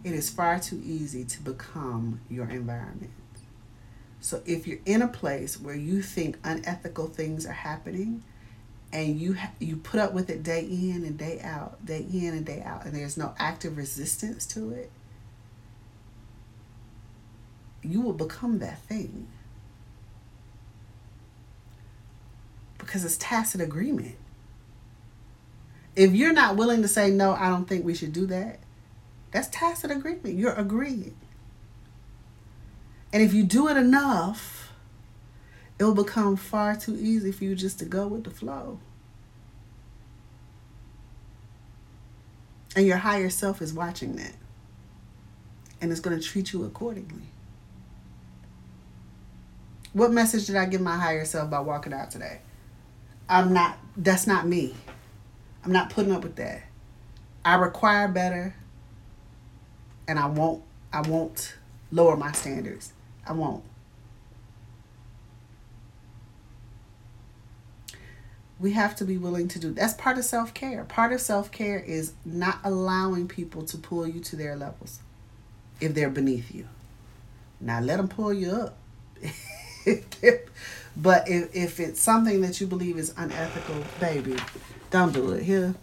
It 0.03 0.13
is 0.13 0.29
far 0.29 0.59
too 0.59 0.81
easy 0.85 1.25
to 1.25 1.41
become 1.41 2.21
your 2.29 2.47
environment. 2.47 3.11
So 4.21 4.41
if 4.45 4.65
you're 4.65 4.79
in 4.85 5.01
a 5.01 5.07
place 5.07 5.59
where 5.59 5.75
you 5.75 6.01
think 6.01 6.37
unethical 6.43 7.07
things 7.07 7.45
are 7.45 7.53
happening 7.53 8.23
and 8.91 9.19
you 9.19 9.35
you 9.59 9.77
put 9.77 9.99
up 9.99 10.13
with 10.13 10.29
it 10.29 10.41
day 10.41 10.61
in 10.61 11.03
and 11.05 11.17
day 11.17 11.39
out, 11.41 11.85
day 11.85 12.05
in 12.11 12.33
and 12.33 12.45
day 12.45 12.61
out 12.63 12.85
and 12.85 12.95
there's 12.95 13.17
no 13.17 13.35
active 13.37 13.77
resistance 13.77 14.45
to 14.47 14.71
it, 14.71 14.91
you 17.83 18.01
will 18.01 18.13
become 18.13 18.59
that 18.59 18.79
thing. 18.83 19.27
Because 22.85 23.03
it's 23.03 23.17
tacit 23.17 23.61
agreement. 23.61 24.15
If 25.95 26.13
you're 26.13 26.33
not 26.33 26.55
willing 26.55 26.81
to 26.81 26.87
say, 26.87 27.09
no, 27.09 27.33
I 27.33 27.49
don't 27.49 27.67
think 27.67 27.85
we 27.85 27.95
should 27.95 28.13
do 28.13 28.25
that, 28.27 28.59
that's 29.31 29.47
tacit 29.47 29.91
agreement. 29.91 30.35
You're 30.35 30.53
agreeing. 30.53 31.15
And 33.11 33.23
if 33.23 33.33
you 33.33 33.43
do 33.43 33.67
it 33.69 33.77
enough, 33.77 34.73
it 35.79 35.83
will 35.83 35.95
become 35.95 36.35
far 36.35 36.75
too 36.75 36.97
easy 36.99 37.31
for 37.31 37.43
you 37.43 37.55
just 37.55 37.79
to 37.79 37.85
go 37.85 38.07
with 38.07 38.23
the 38.23 38.29
flow. 38.29 38.79
And 42.75 42.85
your 42.85 42.97
higher 42.97 43.29
self 43.29 43.61
is 43.61 43.73
watching 43.73 44.17
that. 44.17 44.33
And 45.81 45.91
it's 45.91 46.01
going 46.01 46.17
to 46.19 46.25
treat 46.25 46.51
you 46.51 46.65
accordingly. 46.65 47.23
What 49.93 50.11
message 50.11 50.45
did 50.47 50.57
I 50.57 50.65
give 50.65 50.81
my 50.81 50.97
higher 50.97 51.23
self 51.23 51.49
by 51.49 51.59
walking 51.61 51.93
out 51.93 52.11
today? 52.11 52.41
I'm 53.27 53.53
not, 53.53 53.77
that's 53.97 54.27
not 54.27 54.47
me. 54.47 54.75
I'm 55.63 55.71
not 55.71 55.89
putting 55.89 56.11
up 56.11 56.23
with 56.23 56.35
that. 56.35 56.63
I 57.43 57.55
require 57.55 58.07
better 58.07 58.55
and 60.07 60.19
I 60.19 60.27
won't, 60.27 60.63
I 60.93 61.01
won't 61.01 61.55
lower 61.91 62.15
my 62.15 62.31
standards. 62.31 62.93
I 63.27 63.33
won't. 63.33 63.63
We 68.59 68.71
have 68.73 68.95
to 68.97 69.05
be 69.05 69.17
willing 69.17 69.47
to 69.49 69.59
do 69.59 69.71
that's 69.71 69.93
part 69.93 70.17
of 70.17 70.23
self-care. 70.23 70.85
Part 70.85 71.11
of 71.11 71.19
self-care 71.19 71.79
is 71.79 72.13
not 72.23 72.59
allowing 72.63 73.27
people 73.27 73.63
to 73.63 73.77
pull 73.77 74.07
you 74.07 74.21
to 74.21 74.35
their 74.35 74.55
levels 74.55 74.99
if 75.81 75.93
they're 75.93 76.09
beneath 76.09 76.53
you. 76.53 76.67
Now 77.59 77.81
let 77.81 77.97
them 77.97 78.07
pull 78.07 78.33
you 78.33 78.51
up. 78.51 78.77
But 80.97 81.27
if, 81.27 81.55
if 81.55 81.79
it's 81.79 81.99
something 81.99 82.41
that 82.41 82.59
you 82.61 82.67
believe 82.67 82.97
is 82.97 83.13
unethical, 83.17 83.83
baby, 83.99 84.37
don't 84.91 85.13
do 85.13 85.31
it. 85.31 85.43
Here, 85.43 85.75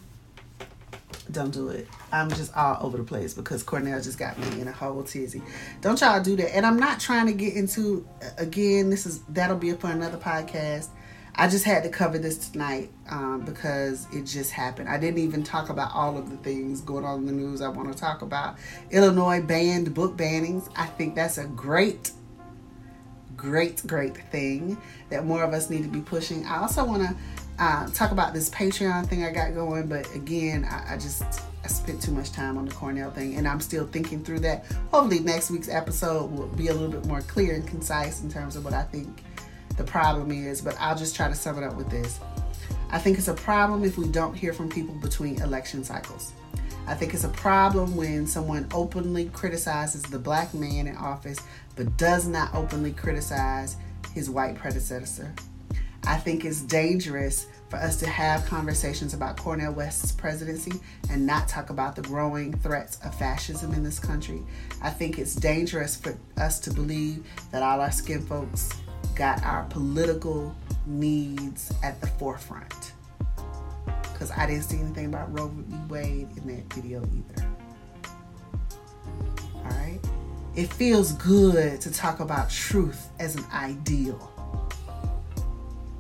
don't 1.31 1.53
do 1.53 1.69
it. 1.69 1.87
I'm 2.13 2.29
just 2.31 2.55
all 2.57 2.79
over 2.81 2.99
the 2.99 3.05
place 3.05 3.35
because 3.35 3.63
Cornel 3.63 4.01
just 4.01 4.19
got 4.19 4.39
me 4.39 4.61
in 4.61 4.69
a 4.69 4.73
whole 4.73 5.03
tizzy. 5.03 5.43
Don't 5.81 6.01
y'all 6.01 6.23
do 6.23 6.37
that. 6.37 6.55
And 6.55 6.67
I'm 6.67 6.79
not 6.79 7.01
trying 7.01 7.27
to 7.27 7.33
get 7.33 7.55
into 7.55 8.07
again. 8.39 8.91
This 8.91 9.07
is 9.07 9.21
that'll 9.29 9.57
be 9.57 9.73
for 9.73 9.91
another 9.91 10.19
podcast. 10.19 10.89
I 11.35 11.49
just 11.49 11.65
had 11.65 11.83
to 11.85 11.89
cover 11.89 12.19
this 12.19 12.51
tonight 12.51 12.91
um, 13.09 13.43
because 13.47 14.07
it 14.13 14.25
just 14.25 14.51
happened. 14.51 14.91
I 14.91 14.99
didn't 14.99 15.19
even 15.19 15.43
talk 15.43 15.71
about 15.71 15.95
all 15.95 16.19
of 16.19 16.31
the 16.31 16.37
things 16.39 16.83
going 16.83 17.07
on 17.07 17.21
in 17.21 17.27
the 17.27 17.33
news 17.33 17.63
I 17.63 17.69
want 17.69 17.91
to 17.91 17.99
talk 17.99 18.21
about. 18.21 18.59
Illinois 18.91 19.41
banned 19.41 19.95
book 19.95 20.15
bannings. 20.15 20.71
I 20.77 20.87
think 20.87 21.15
that's 21.15 21.39
a 21.39 21.47
great 21.47 22.13
great, 23.43 23.85
great 23.89 24.17
thing 24.31 24.79
that 25.11 25.27
more 25.27 25.43
of 25.43 25.53
us 25.53 25.69
need 25.69 25.83
to 25.83 25.89
be 25.89 26.01
pushing. 26.01 26.47
I 26.47 26.59
also 26.59 26.85
want 26.85 27.03
to 27.03 27.17
uh, 27.59 27.89
talk 27.91 28.13
about 28.13 28.33
this 28.33 28.49
Patreon 28.49 29.09
thing 29.09 29.25
I 29.25 29.33
got 29.33 29.53
going, 29.53 29.89
but 29.89 30.07
again, 30.15 30.65
I, 30.65 30.95
I 30.95 30.97
just 30.97 31.25
I 31.65 31.69
spent 31.69 32.01
too 32.01 32.13
much 32.13 32.31
time 32.31 32.57
on 32.57 32.67
the 32.67 32.73
Cornel 32.73 33.11
thing, 33.11 33.35
and 33.35 33.47
I'm 33.47 33.61
still 33.61 33.87
thinking 33.87 34.23
through 34.23 34.41
that. 34.41 34.65
Hopefully, 34.93 35.19
next 35.19 35.51
week's 35.51 35.69
episode 35.69 36.31
will 36.31 36.47
be 36.47 36.69
a 36.69 36.73
little 36.73 36.89
bit 36.89 37.05
more 37.07 37.21
clear 37.23 37.55
and 37.55 37.67
concise 37.67 38.23
in 38.23 38.31
terms 38.31 38.55
of 38.55 38.65
what 38.65 38.75
I 38.75 38.85
think 38.85 39.09
the 39.77 39.85
problem 39.85 40.31
is. 40.31 40.61
But 40.61 40.77
I'll 40.79 40.97
just 40.97 41.17
try 41.17 41.29
to 41.29 41.35
sum 41.35 41.59
it 41.59 41.65
up 41.65 41.75
with 41.75 41.91
this. 41.91 42.21
I 42.91 42.99
think 42.99 43.19
it's 43.19 43.29
a 43.29 43.35
problem 43.35 43.85
if 43.85 43.99
we 43.99 44.07
don't 44.07 44.35
hear 44.35 44.53
from 44.53 44.69
people 44.69 44.95
between 44.95 45.41
election 45.43 45.83
cycles. 45.83 46.33
I 46.87 46.95
think 46.95 47.15
it's 47.15 47.25
a 47.25 47.29
problem 47.29 47.97
when 47.97 48.27
someone 48.27 48.69
openly 48.75 49.27
criticizes 49.27 50.03
the 50.03 50.19
black 50.19 50.53
man 50.53 50.87
in 50.87 50.97
office 50.97 51.39
but 51.77 51.97
does 51.97 52.27
not 52.27 52.55
openly 52.55 52.93
criticize 52.93 53.77
his 54.15 54.29
white 54.29 54.57
predecessor. 54.57 55.33
I 56.05 56.17
think 56.17 56.45
it's 56.45 56.61
dangerous 56.61 57.47
for 57.71 57.77
us 57.77 57.97
to 58.01 58.09
have 58.09 58.45
conversations 58.47 59.15
about 59.15 59.37
Cornel 59.37 59.73
West's 59.73 60.11
presidency 60.11 60.73
and 61.09 61.25
not 61.25 61.49
talk 61.49 61.71
about 61.71 61.95
the 61.95 62.03
growing 62.03 62.53
threats 62.59 62.99
of 63.05 63.15
fascism 63.15 63.73
in 63.73 63.85
this 63.85 64.01
country. 64.01 64.43
I 64.83 64.91
think 64.91 65.19
it's 65.19 65.37
dangerous 65.37 65.97
for 65.97 66.17
us 66.37 66.59
to 66.61 66.73
believe 66.73 67.25
that 67.53 67.63
all 67.63 67.81
our 67.81 67.93
skin 67.93 68.21
folks 68.27 68.71
got 69.15 69.43
our 69.45 69.65
political 69.65 70.55
needs 70.87 71.73
at 71.85 72.01
the 72.01 72.09
forefront. 72.09 72.93
Because 74.23 74.39
I 74.39 74.47
didn't 74.47 74.63
see 74.63 74.79
anything 74.79 75.07
about 75.07 75.37
Roe 75.37 75.49
v. 75.49 75.65
Wade 75.89 76.29
in 76.37 76.47
that 76.47 76.73
video 76.73 77.03
either. 77.03 77.45
All 79.57 79.65
right? 79.65 79.99
It 80.55 80.73
feels 80.73 81.11
good 81.15 81.81
to 81.81 81.93
talk 81.93 82.21
about 82.21 82.49
truth 82.49 83.09
as 83.19 83.35
an 83.35 83.45
ideal. 83.53 84.31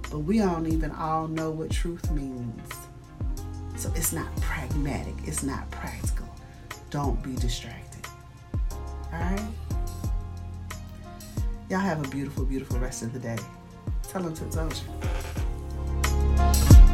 But 0.08 0.20
we 0.20 0.38
don't 0.38 0.68
even 0.68 0.92
all 0.92 1.26
know 1.26 1.50
what 1.50 1.72
truth 1.72 2.08
means. 2.12 2.72
So 3.74 3.92
it's 3.96 4.12
not 4.12 4.28
pragmatic, 4.40 5.14
it's 5.24 5.42
not 5.42 5.68
practical. 5.72 6.28
Don't 6.90 7.20
be 7.24 7.34
distracted. 7.34 8.06
All 9.12 9.18
right? 9.18 9.42
Y'all 11.68 11.80
have 11.80 12.06
a 12.06 12.08
beautiful, 12.08 12.44
beautiful 12.44 12.78
rest 12.78 13.02
of 13.02 13.12
the 13.12 13.18
day. 13.18 13.38
Tell 14.04 14.24
'em 14.24 14.32
Tip 14.32 14.48
Told 14.52 14.80
You. 16.86 16.91